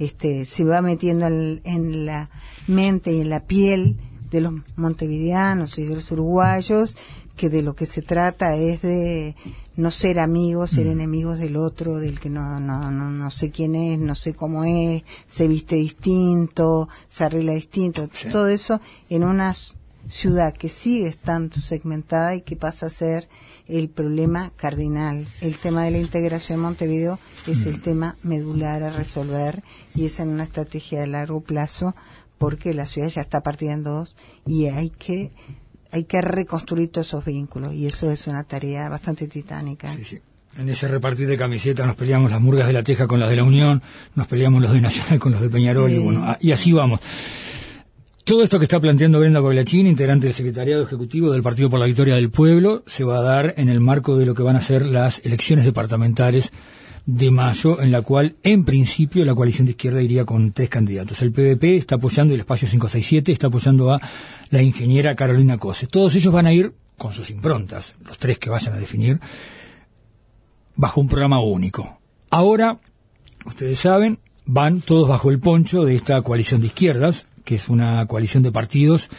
este, 0.01 0.45
se 0.45 0.63
va 0.63 0.81
metiendo 0.81 1.27
en, 1.27 2.05
la 2.07 2.29
mente 2.67 3.13
y 3.13 3.21
en 3.21 3.29
la 3.29 3.45
piel 3.45 3.97
de 4.31 4.41
los 4.41 4.53
montevideanos 4.75 5.77
y 5.77 5.83
de 5.83 5.93
los 5.93 6.11
uruguayos, 6.11 6.97
que 7.35 7.49
de 7.49 7.61
lo 7.61 7.75
que 7.75 7.85
se 7.85 8.01
trata 8.01 8.55
es 8.55 8.81
de 8.81 9.35
no 9.75 9.91
ser 9.91 10.19
amigos, 10.19 10.71
ser 10.71 10.87
mm. 10.87 10.91
enemigos 10.91 11.39
del 11.39 11.57
otro, 11.57 11.97
del 11.97 12.19
que 12.19 12.29
no, 12.29 12.59
no, 12.59 12.91
no, 12.91 13.09
no, 13.09 13.31
sé 13.31 13.51
quién 13.51 13.75
es, 13.75 13.99
no 13.99 14.15
sé 14.15 14.33
cómo 14.33 14.63
es, 14.63 15.03
se 15.27 15.47
viste 15.47 15.75
distinto, 15.75 16.89
se 17.07 17.23
arregla 17.23 17.53
distinto, 17.53 18.09
todo 18.29 18.47
eso 18.47 18.81
en 19.09 19.23
una 19.23 19.53
ciudad 20.07 20.53
que 20.53 20.69
sigue 20.69 21.07
estando 21.07 21.57
segmentada 21.57 22.35
y 22.35 22.41
que 22.41 22.55
pasa 22.55 22.87
a 22.87 22.89
ser 22.89 23.29
el 23.67 23.89
problema 23.89 24.51
cardinal. 24.57 25.27
El 25.39 25.57
tema 25.57 25.83
de 25.85 25.91
la 25.91 25.99
integración 25.99 26.57
en 26.57 26.63
Montevideo 26.63 27.19
es 27.47 27.65
el 27.65 27.77
mm. 27.77 27.81
tema 27.81 28.17
medular 28.23 28.83
a 28.83 28.91
resolver 28.91 29.63
y 29.95 30.05
es 30.05 30.19
en 30.19 30.29
una 30.29 30.43
estrategia 30.43 30.99
de 30.99 31.07
largo 31.07 31.41
plazo 31.41 31.95
porque 32.37 32.73
la 32.73 32.87
ciudad 32.87 33.07
ya 33.07 33.21
está 33.21 33.41
partida 33.41 33.73
en 33.73 33.83
dos 33.83 34.15
y 34.45 34.65
hay 34.65 34.89
que 34.89 35.31
hay 35.91 36.05
que 36.05 36.21
reconstruir 36.21 36.89
todos 36.89 37.07
esos 37.07 37.25
vínculos 37.25 37.73
y 37.73 37.85
eso 37.85 38.11
es 38.11 38.27
una 38.27 38.43
tarea 38.43 38.89
bastante 38.89 39.27
titánica. 39.27 39.93
Sí, 39.93 40.03
sí. 40.03 40.17
En 40.57 40.67
ese 40.69 40.87
repartir 40.87 41.27
de 41.27 41.37
camisetas 41.37 41.87
nos 41.87 41.95
peleamos 41.95 42.29
las 42.29 42.41
murgas 42.41 42.67
de 42.67 42.73
la 42.73 42.83
Teja 42.83 43.07
con 43.07 43.19
las 43.19 43.29
de 43.29 43.37
la 43.37 43.43
Unión, 43.43 43.81
nos 44.15 44.27
peleamos 44.27 44.61
los 44.61 44.73
de 44.73 44.81
Nacional 44.81 45.19
con 45.19 45.31
los 45.31 45.41
de 45.41 45.49
Peñarol 45.49 45.91
y 45.91 45.99
bueno, 45.99 46.35
y 46.41 46.51
así 46.51 46.73
vamos. 46.73 46.99
Todo 48.23 48.43
esto 48.43 48.59
que 48.59 48.65
está 48.65 48.79
planteando 48.79 49.19
Brenda 49.19 49.41
Paglachín, 49.41 49.87
integrante 49.87 50.27
del 50.27 50.35
Secretariado 50.35 50.83
Ejecutivo 50.83 51.31
del 51.31 51.41
Partido 51.41 51.69
por 51.69 51.79
la 51.79 51.85
Victoria 51.85 52.15
del 52.15 52.29
Pueblo, 52.29 52.83
se 52.85 53.03
va 53.03 53.17
a 53.17 53.21
dar 53.23 53.53
en 53.57 53.69
el 53.69 53.79
marco 53.79 54.17
de 54.17 54.25
lo 54.25 54.35
que 54.35 54.43
van 54.43 54.55
a 54.55 54.61
ser 54.61 54.85
las 54.85 55.25
elecciones 55.25 55.65
departamentales 55.65 56.51
de 57.05 57.31
mayo, 57.31 57.81
en 57.81 57.91
la 57.91 58.01
cual, 58.01 58.35
en 58.43 58.63
principio, 58.63 59.25
la 59.25 59.35
coalición 59.35 59.65
de 59.65 59.71
izquierda 59.71 60.01
iría 60.01 60.25
con 60.25 60.51
tres 60.51 60.69
candidatos. 60.69 61.21
El 61.21 61.31
PVP 61.31 61.77
está 61.77 61.95
apoyando, 61.95 62.33
el 62.33 62.41
espacio 62.41 62.67
567 62.67 63.31
está 63.31 63.47
apoyando 63.47 63.91
a 63.91 64.01
la 64.49 64.61
ingeniera 64.61 65.15
Carolina 65.15 65.57
Cose. 65.57 65.87
Todos 65.87 66.15
ellos 66.15 66.33
van 66.33 66.45
a 66.45 66.53
ir 66.53 66.73
con 66.97 67.13
sus 67.13 67.29
improntas, 67.31 67.95
los 68.05 68.17
tres 68.17 68.37
que 68.37 68.49
vayan 68.49 68.73
a 68.73 68.77
definir, 68.77 69.19
bajo 70.75 71.01
un 71.01 71.07
programa 71.07 71.41
único. 71.41 71.99
Ahora, 72.29 72.79
ustedes 73.45 73.79
saben, 73.79 74.19
van 74.45 74.81
todos 74.81 75.09
bajo 75.09 75.31
el 75.31 75.39
poncho 75.39 75.83
de 75.83 75.95
esta 75.95 76.21
coalición 76.21 76.61
de 76.61 76.67
izquierdas, 76.67 77.25
que 77.43 77.55
es 77.55 77.69
una 77.69 78.05
coalición 78.05 78.43
de 78.43 78.51
partidos 78.51 79.09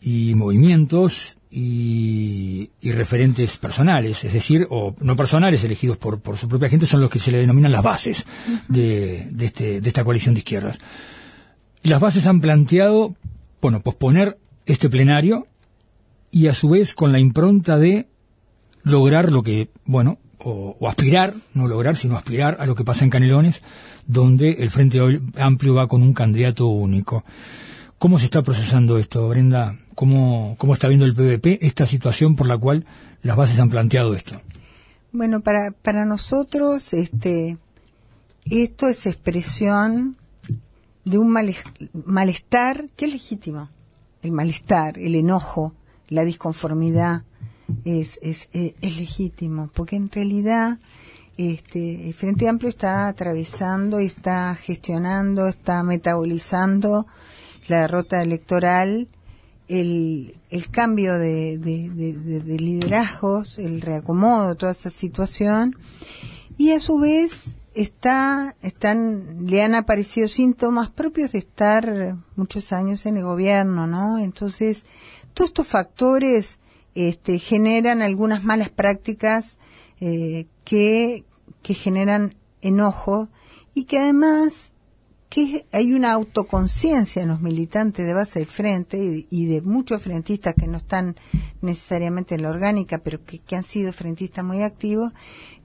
y 0.00 0.34
movimientos 0.34 1.36
y, 1.50 2.70
referentes 2.82 3.56
personales, 3.58 4.24
es 4.24 4.32
decir, 4.32 4.66
o 4.70 4.94
no 5.00 5.16
personales 5.16 5.64
elegidos 5.64 5.96
por, 5.96 6.20
por 6.20 6.36
su 6.36 6.48
propia 6.48 6.68
gente, 6.68 6.86
son 6.86 7.00
los 7.00 7.10
que 7.10 7.18
se 7.18 7.32
le 7.32 7.38
denominan 7.38 7.72
las 7.72 7.82
bases 7.82 8.24
de, 8.68 9.28
de, 9.30 9.46
este, 9.46 9.80
de 9.80 9.88
esta 9.88 10.04
coalición 10.04 10.34
de 10.34 10.40
izquierdas. 10.40 10.78
Las 11.82 12.00
bases 12.00 12.26
han 12.26 12.40
planteado, 12.40 13.16
bueno, 13.60 13.80
posponer 13.80 14.38
este 14.66 14.88
plenario 14.88 15.48
y 16.30 16.46
a 16.46 16.54
su 16.54 16.68
vez 16.68 16.94
con 16.94 17.10
la 17.12 17.18
impronta 17.18 17.78
de 17.78 18.06
lograr 18.82 19.32
lo 19.32 19.42
que, 19.42 19.70
bueno, 19.84 20.18
o, 20.38 20.76
o, 20.78 20.88
aspirar, 20.88 21.34
no 21.52 21.66
lograr, 21.66 21.96
sino 21.96 22.16
aspirar 22.16 22.58
a 22.60 22.66
lo 22.66 22.74
que 22.74 22.84
pasa 22.84 23.04
en 23.04 23.10
Canelones, 23.10 23.60
donde 24.06 24.52
el 24.52 24.70
Frente 24.70 25.00
Amplio 25.36 25.74
va 25.74 25.88
con 25.88 26.02
un 26.02 26.14
candidato 26.14 26.66
único. 26.68 27.24
¿Cómo 27.98 28.18
se 28.18 28.24
está 28.24 28.42
procesando 28.42 28.96
esto, 28.96 29.28
Brenda? 29.28 29.76
¿Cómo, 29.94 30.56
cómo 30.58 30.72
está 30.72 30.88
viendo 30.88 31.04
el 31.04 31.14
PVP 31.14 31.66
esta 31.66 31.86
situación 31.86 32.36
por 32.36 32.46
la 32.46 32.56
cual 32.56 32.86
las 33.22 33.36
bases 33.36 33.58
han 33.58 33.70
planteado 33.70 34.14
esto? 34.14 34.40
Bueno, 35.12 35.40
para, 35.40 35.72
para 35.72 36.04
nosotros 36.04 36.92
este, 36.94 37.58
esto 38.44 38.88
es 38.88 39.06
expresión 39.06 40.16
de 41.04 41.18
un 41.18 41.30
malestar 42.04 42.86
que 42.96 43.06
es 43.06 43.12
legítimo. 43.12 43.68
El 44.22 44.32
malestar, 44.32 44.98
el 44.98 45.14
enojo, 45.14 45.74
la 46.08 46.24
disconformidad 46.24 47.24
es, 47.84 48.18
es, 48.22 48.48
es 48.52 48.96
legítimo, 48.96 49.70
porque 49.72 49.96
en 49.96 50.10
realidad 50.10 50.78
este, 51.36 52.06
el 52.06 52.12
Frente 52.12 52.48
Amplio 52.48 52.68
está 52.68 53.08
atravesando, 53.08 53.98
está 53.98 54.54
gestionando, 54.54 55.46
está 55.46 55.82
metabolizando 55.82 57.06
la 57.66 57.80
derrota 57.80 58.22
electoral, 58.22 59.08
el, 59.70 60.34
el 60.50 60.68
cambio 60.68 61.16
de, 61.16 61.56
de, 61.56 62.58
liderazgos, 62.58 63.60
el 63.60 63.80
reacomodo, 63.80 64.56
toda 64.56 64.72
esa 64.72 64.90
situación, 64.90 65.76
y 66.58 66.72
a 66.72 66.80
su 66.80 66.98
vez 66.98 67.56
está, 67.74 68.56
están, 68.62 69.46
le 69.46 69.62
han 69.62 69.76
aparecido 69.76 70.26
síntomas 70.26 70.90
propios 70.90 71.32
de 71.32 71.38
estar 71.38 72.16
muchos 72.34 72.72
años 72.72 73.06
en 73.06 73.18
el 73.18 73.22
gobierno, 73.22 73.86
¿no? 73.86 74.18
Entonces, 74.18 74.84
todos 75.34 75.50
estos 75.50 75.68
factores 75.68 76.58
este, 76.96 77.38
generan 77.38 78.02
algunas 78.02 78.42
malas 78.42 78.70
prácticas 78.70 79.56
eh, 80.00 80.46
que, 80.64 81.24
que 81.62 81.74
generan 81.74 82.34
enojo 82.60 83.28
y 83.72 83.84
que 83.84 84.00
además 84.00 84.72
que 85.30 85.64
hay 85.70 85.92
una 85.92 86.12
autoconciencia 86.12 87.22
en 87.22 87.28
los 87.28 87.40
militantes 87.40 88.04
de 88.04 88.12
base 88.12 88.40
del 88.40 88.48
frente 88.48 88.98
y, 89.30 89.46
de 89.46 89.62
muchos 89.62 90.02
frentistas 90.02 90.56
que 90.56 90.66
no 90.66 90.78
están 90.78 91.14
necesariamente 91.62 92.34
en 92.34 92.42
la 92.42 92.50
orgánica, 92.50 92.98
pero 92.98 93.20
que, 93.24 93.40
han 93.56 93.62
sido 93.62 93.92
frentistas 93.92 94.44
muy 94.44 94.62
activos, 94.62 95.12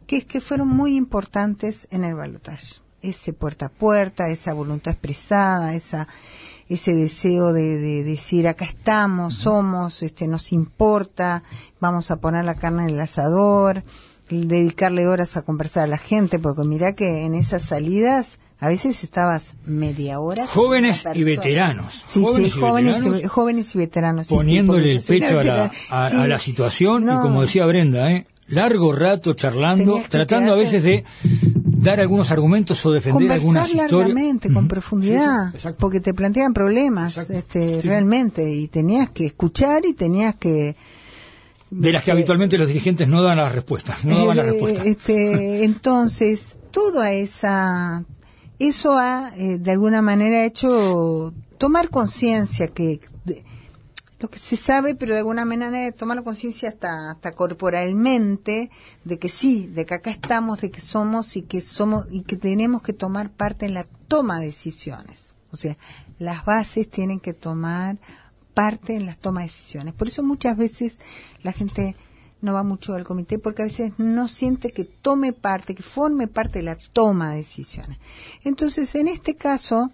que 0.06 0.17
es 0.17 0.25
que 0.25 0.39
fueron 0.39 0.67
muy 0.67 0.95
importantes 0.95 1.88
en 1.89 2.04
el 2.04 2.13
balotaje. 2.13 2.75
Ese 3.01 3.34
puerta 3.34 3.65
a 3.65 3.69
puerta, 3.69 4.30
esa 4.30 4.54
voluntad 4.54 4.93
expresada, 4.93 5.73
esa 5.73 6.08
ese 6.67 6.95
deseo 6.95 7.54
de, 7.54 7.78
de, 7.78 8.04
decir 8.04 8.47
acá 8.47 8.65
estamos, 8.65 9.36
somos, 9.36 10.01
este 10.01 10.28
nos 10.28 10.51
importa, 10.51 11.43
vamos 11.80 12.10
a 12.10 12.15
poner 12.15 12.43
la 12.43 12.56
carne 12.56 12.84
en 12.84 12.89
el 12.89 12.99
asador, 12.99 13.84
dedicarle 14.30 15.08
horas 15.08 15.38
a 15.38 15.43
conversar 15.43 15.84
a 15.84 15.88
la 15.88 15.99
gente, 15.99 16.39
porque 16.39 16.63
mira 16.63 16.93
que 16.93 17.23
en 17.23 17.36
esas 17.36 17.62
salidas 17.62 18.39
a 18.60 18.68
veces 18.70 19.04
estabas 19.04 19.54
media 19.65 20.20
hora. 20.20 20.48
Jóvenes 20.48 21.04
y 21.13 21.24
veteranos. 21.24 22.02
Sí, 22.06 22.22
jóvenes 22.24 22.54
sí, 22.54 22.58
y 22.58 22.62
jóvenes, 22.62 22.94
veteranos, 23.04 23.32
jóvenes 23.32 23.76
y 23.76 23.78
veteranos. 23.78 24.28
Poniéndole 24.28 24.91
el 24.94 25.02
pecho 25.02 25.39
a 25.39 25.44
la, 25.44 25.72
a, 25.89 26.28
la 26.28 26.39
situación 26.39 27.04
y 27.04 27.08
como 27.08 27.41
decía 27.41 27.65
Brenda, 27.65 28.12
¿eh? 28.12 28.28
largo 28.48 28.94
rato 28.94 29.34
charlando, 29.34 30.02
tratando 30.10 30.54
a 30.54 30.56
veces 30.56 30.84
de 30.84 31.04
dar 31.24 32.00
algunos 32.00 32.32
argumentos 32.32 32.84
o 32.86 32.91
defender 32.91 33.32
algunas 33.32 33.68
historias. 33.68 33.91
largamente, 33.91 34.52
con 34.52 34.68
profundidad, 34.68 35.54
porque 35.80 36.00
te 36.00 36.13
plantean 36.13 36.54
problemas 36.54 37.18
este, 37.30 37.82
realmente 37.84 38.50
y 38.50 38.68
tenías 38.68 39.10
que 39.10 39.28
escuchar 39.28 39.86
y 39.86 39.94
tenías 39.94 40.36
que 40.36 40.76
de 41.70 41.91
las 41.91 42.04
que 42.04 42.12
habitualmente 42.12 42.58
los 42.58 42.68
dirigentes 42.68 43.08
no 43.08 43.22
dan 43.22 43.38
las 43.38 43.54
respuestas, 43.54 44.06
no 44.06 44.20
daban 44.20 44.38
la 44.38 44.44
eh, 44.44 44.52
respuesta. 44.52 44.84
Este, 44.86 45.63
entonces, 45.65 46.56
toda 46.72 47.12
esa, 47.12 48.04
eso 48.60 48.98
ha 48.98 49.34
eh, 49.36 49.58
de 49.58 49.72
alguna 49.72 50.02
manera 50.02 50.46
hecho 50.46 51.34
tomar 51.58 51.89
conciencia 51.89 52.68
que 52.70 53.02
lo 54.20 54.30
que 54.30 54.39
se 54.39 54.56
sabe, 54.56 54.96
pero 54.96 55.13
de 55.13 55.20
alguna 55.20 55.46
manera 55.46 55.91
tomar 55.91 56.24
conciencia 56.24 56.70
hasta, 56.70 57.12
hasta 57.12 57.34
corporalmente 57.34 58.72
de 59.04 59.20
que 59.20 59.30
sí, 59.30 59.68
de 59.68 59.86
que 59.86 59.96
acá 59.96 60.10
estamos, 60.10 60.62
de 60.62 60.72
que 60.72 60.82
somos 60.82 61.36
y 61.36 61.41
que 61.41 61.62
somos 61.62 62.08
y 62.10 62.22
que 62.22 62.38
tenemos 62.38 62.82
que 62.82 62.94
tomar 62.94 63.30
parte 63.30 63.65
en 63.65 63.74
la 63.74 63.84
toma 63.84 64.39
de 64.39 64.48
decisiones. 64.48 65.34
O 65.52 65.58
sea, 65.58 65.78
las 66.18 66.46
bases 66.46 66.89
tienen 66.89 67.20
que 67.20 67.34
tomar 67.34 67.98
parte 68.54 68.96
en 68.96 69.06
las 69.06 69.18
tomas 69.18 69.44
de 69.44 69.50
decisiones. 69.50 69.94
Por 69.94 70.08
eso 70.08 70.24
muchas 70.24 70.58
veces 70.58 70.98
la 71.44 71.52
gente 71.52 71.96
no 72.45 72.53
va 72.53 72.63
mucho 72.63 72.93
al 72.93 73.03
comité 73.03 73.39
porque 73.39 73.63
a 73.63 73.65
veces 73.65 73.91
no 73.97 74.27
siente 74.27 74.71
que 74.71 74.86
tome 74.86 75.34
parte, 75.34 75.75
que 75.75 75.84
forme 75.84 76.27
parte 76.27 76.60
de 76.60 76.65
la 76.65 76.77
toma 76.93 77.31
de 77.31 77.38
decisiones. 77.38 77.97
Entonces, 78.43 78.93
en 78.95 79.08
este 79.08 79.36
caso, 79.36 79.91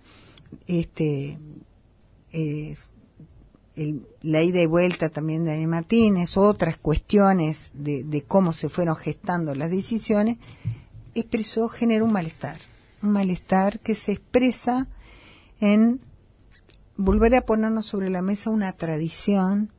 este, 0.68 1.40
la 4.22 4.44
ida 4.44 4.62
y 4.62 4.66
vuelta 4.66 5.10
también 5.10 5.46
de 5.46 5.52
Daniel 5.52 5.70
Martínez, 5.70 6.38
otras 6.38 6.78
cuestiones 6.78 7.72
de, 7.74 8.04
de 8.04 8.24
cómo 8.24 8.54
se 8.54 8.70
fueron 8.70 8.96
gestando 8.96 9.56
las 9.56 9.72
decisiones, 9.72 10.38
expresó, 11.16 11.70
generó 11.70 12.06
un 12.06 12.12
malestar. 12.12 12.60
Un 13.02 13.12
malestar 13.12 13.80
que 13.80 13.96
se 13.96 14.12
expresa 14.12 14.88
en 15.60 16.02
volver 16.98 17.34
a 17.36 17.46
ponernos 17.46 17.86
sobre 17.86 18.10
la 18.10 18.22
mesa 18.22 18.50
una 18.50 18.74
tradición 18.74 19.72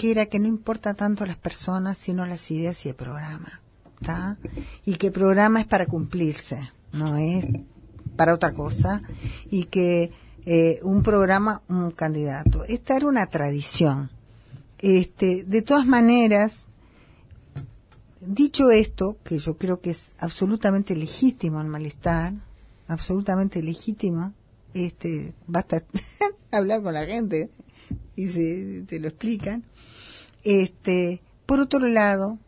que 0.00 0.12
era 0.12 0.24
que 0.24 0.38
no 0.38 0.48
importa 0.48 0.94
tanto 0.94 1.26
las 1.26 1.36
personas, 1.36 1.98
sino 1.98 2.24
las 2.24 2.50
ideas 2.50 2.86
y 2.86 2.88
el 2.88 2.94
programa. 2.94 3.60
¿está? 4.00 4.38
Y 4.86 4.94
que 4.94 5.08
el 5.08 5.12
programa 5.12 5.60
es 5.60 5.66
para 5.66 5.84
cumplirse, 5.84 6.70
no 6.94 7.18
es 7.18 7.44
para 8.16 8.32
otra 8.32 8.54
cosa. 8.54 9.02
Y 9.50 9.64
que 9.64 10.10
eh, 10.46 10.80
un 10.84 11.02
programa, 11.02 11.60
un 11.68 11.90
candidato. 11.90 12.64
Esta 12.64 12.96
era 12.96 13.08
una 13.08 13.26
tradición. 13.26 14.10
Este, 14.78 15.44
de 15.44 15.60
todas 15.60 15.84
maneras, 15.84 16.60
dicho 18.22 18.70
esto, 18.70 19.18
que 19.22 19.38
yo 19.38 19.58
creo 19.58 19.82
que 19.82 19.90
es 19.90 20.12
absolutamente 20.16 20.96
legítimo 20.96 21.60
el 21.60 21.66
malestar, 21.66 22.32
absolutamente 22.88 23.62
legítimo, 23.62 24.32
este, 24.72 25.34
basta 25.46 25.82
hablar 26.50 26.82
con 26.82 26.94
la 26.94 27.04
gente 27.04 27.50
y 28.16 28.28
se, 28.28 28.84
te 28.86 28.98
lo 28.98 29.08
explican. 29.08 29.64
Este, 30.44 31.20
por 31.46 31.60
otro 31.60 31.86
lado, 31.88 32.38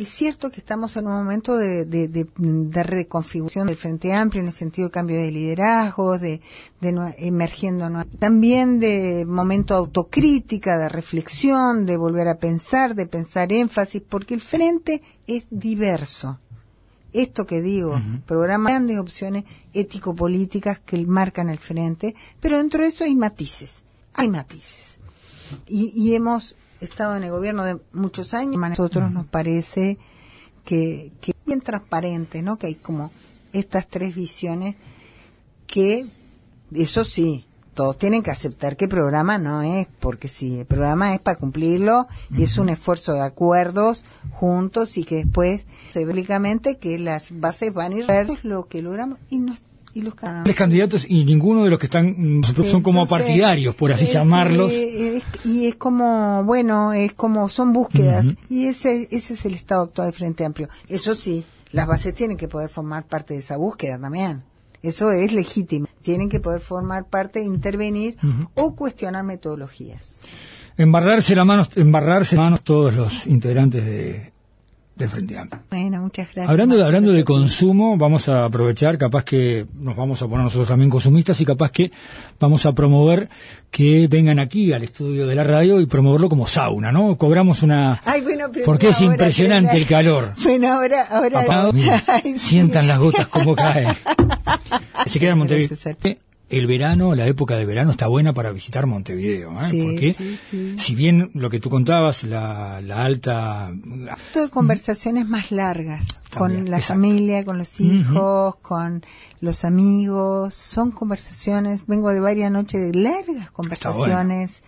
es 0.00 0.08
cierto 0.08 0.50
que 0.50 0.60
estamos 0.60 0.96
en 0.96 1.06
un 1.06 1.12
momento 1.12 1.58
de, 1.58 1.84
de, 1.84 2.82
reconfiguración 2.82 3.66
del 3.66 3.76
Frente 3.76 4.14
Amplio 4.14 4.40
en 4.40 4.46
el 4.46 4.52
sentido 4.54 4.88
de 4.88 4.92
cambio 4.92 5.18
de 5.18 5.30
liderazgos, 5.30 6.22
de, 6.22 6.40
emergiendo 6.80 7.86
también 8.18 8.80
de 8.80 9.26
momento 9.26 9.74
autocrítica, 9.74 10.78
de 10.78 10.88
reflexión, 10.88 11.84
de 11.84 11.98
volver 11.98 12.28
a 12.28 12.38
pensar, 12.38 12.94
de 12.94 13.04
pensar 13.04 13.52
énfasis, 13.52 14.00
porque 14.00 14.32
el 14.32 14.40
Frente 14.40 15.02
es 15.26 15.44
diverso. 15.50 16.38
Esto 17.12 17.44
que 17.44 17.60
digo, 17.60 18.00
programas 18.24 18.72
grandes 18.72 18.98
opciones 18.98 19.44
ético-políticas 19.74 20.78
que 20.78 21.04
marcan 21.04 21.50
el 21.50 21.58
Frente, 21.58 22.14
pero 22.40 22.56
dentro 22.56 22.84
de 22.84 22.88
eso 22.88 23.04
hay 23.04 23.16
matices, 23.16 23.84
hay 24.14 24.28
matices. 24.28 24.98
Y, 25.66 25.92
y 25.94 26.14
hemos 26.14 26.56
estado 26.80 27.16
en 27.16 27.24
el 27.24 27.30
gobierno 27.30 27.64
de 27.64 27.78
muchos 27.92 28.34
años, 28.34 28.62
a 28.62 28.68
nosotros 28.68 29.10
nos 29.10 29.26
parece 29.26 29.98
que, 30.64 31.12
que 31.20 31.32
bien 31.46 31.60
transparente, 31.60 32.42
¿no? 32.42 32.56
Que 32.56 32.68
hay 32.68 32.74
como 32.74 33.10
estas 33.52 33.88
tres 33.88 34.14
visiones 34.14 34.76
que, 35.66 36.06
eso 36.72 37.04
sí, 37.04 37.46
todos 37.74 37.96
tienen 37.96 38.22
que 38.22 38.30
aceptar 38.30 38.76
que 38.76 38.84
el 38.84 38.90
programa 38.90 39.38
no 39.38 39.62
es, 39.62 39.86
porque 40.00 40.28
sí, 40.28 40.60
el 40.60 40.66
programa 40.66 41.14
es 41.14 41.20
para 41.20 41.38
cumplirlo 41.38 42.06
y 42.30 42.42
es 42.42 42.58
un 42.58 42.68
esfuerzo 42.68 43.14
de 43.14 43.22
acuerdos 43.22 44.04
juntos 44.32 44.96
y 44.96 45.04
que 45.04 45.16
después, 45.16 45.64
públicamente, 45.94 46.78
que 46.78 46.98
las 46.98 47.28
bases 47.30 47.72
van 47.72 47.92
a 47.92 47.96
ir 47.96 48.04
a 48.04 48.24
ver 48.24 48.44
lo 48.44 48.66
que 48.66 48.82
logramos 48.82 49.18
y 49.30 49.38
no 49.38 49.54
y 49.94 50.02
los 50.02 50.14
candidatos 50.14 51.04
y 51.08 51.24
ninguno 51.24 51.64
de 51.64 51.70
los 51.70 51.78
que 51.78 51.86
están 51.86 52.42
son 52.70 52.82
como 52.82 53.06
partidarios 53.06 53.74
por 53.74 53.92
así 53.92 54.06
llamarlos. 54.06 54.72
y 55.44 55.66
es 55.66 55.74
como 55.76 56.44
bueno 56.44 56.92
es 56.92 57.12
como 57.12 57.48
son 57.48 57.72
búsquedas. 57.72 58.26
Y 58.48 58.66
ese 58.66 59.08
ese 59.10 59.34
es 59.34 59.44
el 59.44 59.54
estado 59.54 59.82
actual 59.82 60.08
del 60.08 60.14
Frente 60.14 60.44
Amplio. 60.44 60.68
Eso 60.88 61.14
sí 61.14 61.44
las 61.72 61.86
bases 61.86 62.14
tienen 62.14 62.36
que 62.36 62.48
poder 62.48 62.68
formar 62.68 63.04
parte 63.06 63.34
de 63.34 63.40
esa 63.40 63.56
búsqueda 63.56 63.98
también. 63.98 64.42
Eso 64.82 65.12
es 65.12 65.32
legítimo. 65.32 65.86
Tienen 66.02 66.28
que 66.28 66.40
poder 66.40 66.60
formar 66.60 67.06
parte 67.06 67.40
intervenir 67.42 68.16
o 68.54 68.74
cuestionar 68.74 69.24
metodologías. 69.24 70.18
Embarrarse 70.76 71.34
la 71.34 71.44
manos 71.44 71.68
embarrarse 71.76 72.36
manos 72.36 72.62
todos 72.62 72.94
los 72.94 73.26
integrantes 73.26 73.84
de 73.84 74.32
de 75.00 75.08
Frente 75.08 75.38
Amplio. 75.38 75.62
Bueno, 75.70 76.02
muchas 76.02 76.26
gracias. 76.26 76.48
Hablando, 76.48 76.76
de, 76.76 76.84
hablando 76.84 77.12
de 77.12 77.24
consumo, 77.24 77.96
vamos 77.96 78.28
a 78.28 78.44
aprovechar, 78.44 78.98
capaz 78.98 79.24
que 79.24 79.66
nos 79.74 79.96
vamos 79.96 80.22
a 80.22 80.28
poner 80.28 80.44
nosotros 80.44 80.68
también 80.68 80.90
consumistas 80.90 81.40
y 81.40 81.44
capaz 81.44 81.70
que 81.72 81.90
vamos 82.38 82.66
a 82.66 82.72
promover 82.72 83.28
que 83.70 84.06
vengan 84.08 84.38
aquí 84.38 84.72
al 84.72 84.82
estudio 84.82 85.26
de 85.26 85.34
la 85.34 85.44
radio 85.44 85.80
y 85.80 85.86
promoverlo 85.86 86.28
como 86.28 86.46
sauna, 86.46 86.92
¿no? 86.92 87.16
Cobramos 87.16 87.62
una... 87.62 88.00
Ay, 88.04 88.20
bueno, 88.20 88.46
porque 88.64 88.88
es 88.88 89.00
impresionante 89.00 89.76
el 89.76 89.86
calor. 89.86 90.34
Bueno, 90.42 90.72
ahora... 90.72 91.02
ahora... 91.10 91.72
sientan 92.38 92.86
las 92.86 92.98
gotas 92.98 93.28
como 93.28 93.54
caen. 93.54 93.88
Se 95.06 95.18
queda 95.18 95.32
en 95.32 95.38
Montevideo 95.38 95.76
el 96.50 96.66
verano, 96.66 97.14
la 97.14 97.26
época 97.26 97.56
de 97.56 97.64
verano 97.64 97.92
está 97.92 98.08
buena 98.08 98.34
para 98.34 98.50
visitar 98.50 98.86
Montevideo, 98.86 99.52
¿eh? 99.52 99.70
porque 99.70 100.76
si 100.78 100.94
bien 100.96 101.30
lo 101.34 101.48
que 101.48 101.60
tú 101.60 101.70
contabas, 101.70 102.24
la, 102.24 102.80
la 102.80 103.04
alta... 103.04 103.70
Todo 104.32 104.50
conversaciones 104.50 105.28
más 105.28 105.52
largas, 105.52 106.08
con 106.36 106.68
la 106.68 106.80
familia, 106.80 107.44
con 107.44 107.56
los 107.56 107.80
hijos, 107.80 108.56
con 108.56 109.04
los 109.40 109.64
amigos, 109.64 110.52
son 110.54 110.90
conversaciones, 110.90 111.86
vengo 111.86 112.10
de 112.10 112.20
varias 112.20 112.50
noches 112.50 112.80
de 112.80 112.98
largas 112.98 113.52
conversaciones, 113.52 114.62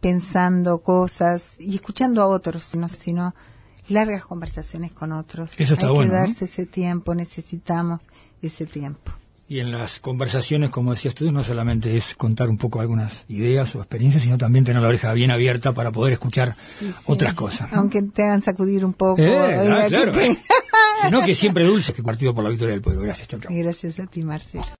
pensando 0.00 0.78
cosas 0.78 1.56
y 1.58 1.74
escuchando 1.74 2.22
a 2.22 2.26
otros, 2.26 2.74
no 2.74 2.88
sino 2.88 3.34
largas 3.88 4.24
conversaciones 4.24 4.92
con 4.92 5.12
otros. 5.12 5.52
Eso 5.58 5.74
está 5.74 5.88
Hay 5.88 5.98
que 5.98 6.06
darse 6.06 6.46
ese 6.46 6.64
tiempo, 6.64 7.14
necesitamos 7.14 8.00
ese 8.40 8.64
tiempo. 8.64 9.12
Y 9.50 9.60
en 9.60 9.72
las 9.72 9.98
conversaciones, 9.98 10.68
como 10.68 10.90
decías 10.90 11.14
tú, 11.14 11.32
no 11.32 11.42
solamente 11.42 11.96
es 11.96 12.14
contar 12.14 12.50
un 12.50 12.58
poco 12.58 12.80
algunas 12.80 13.24
ideas 13.28 13.74
o 13.74 13.78
experiencias, 13.78 14.22
sino 14.22 14.36
también 14.36 14.66
tener 14.66 14.82
la 14.82 14.88
oreja 14.88 15.10
bien 15.14 15.30
abierta 15.30 15.72
para 15.72 15.90
poder 15.90 16.12
escuchar 16.12 16.54
otras 17.06 17.32
cosas. 17.32 17.72
Aunque 17.72 18.02
te 18.02 18.24
hagan 18.24 18.42
sacudir 18.42 18.84
un 18.84 18.92
poco. 18.92 19.22
Eh, 19.22 19.86
claro. 19.88 20.12
Sino 21.02 21.24
que 21.24 21.34
siempre 21.34 21.64
dulce 21.64 21.94
que 21.94 22.02
partido 22.02 22.34
por 22.34 22.44
la 22.44 22.50
victoria 22.50 22.72
del 22.72 22.82
pueblo. 22.82 23.00
Gracias, 23.02 23.28
chau, 23.28 23.40
Gracias 23.48 23.98
a 23.98 24.06
ti, 24.06 24.22
Marcelo. 24.22 24.64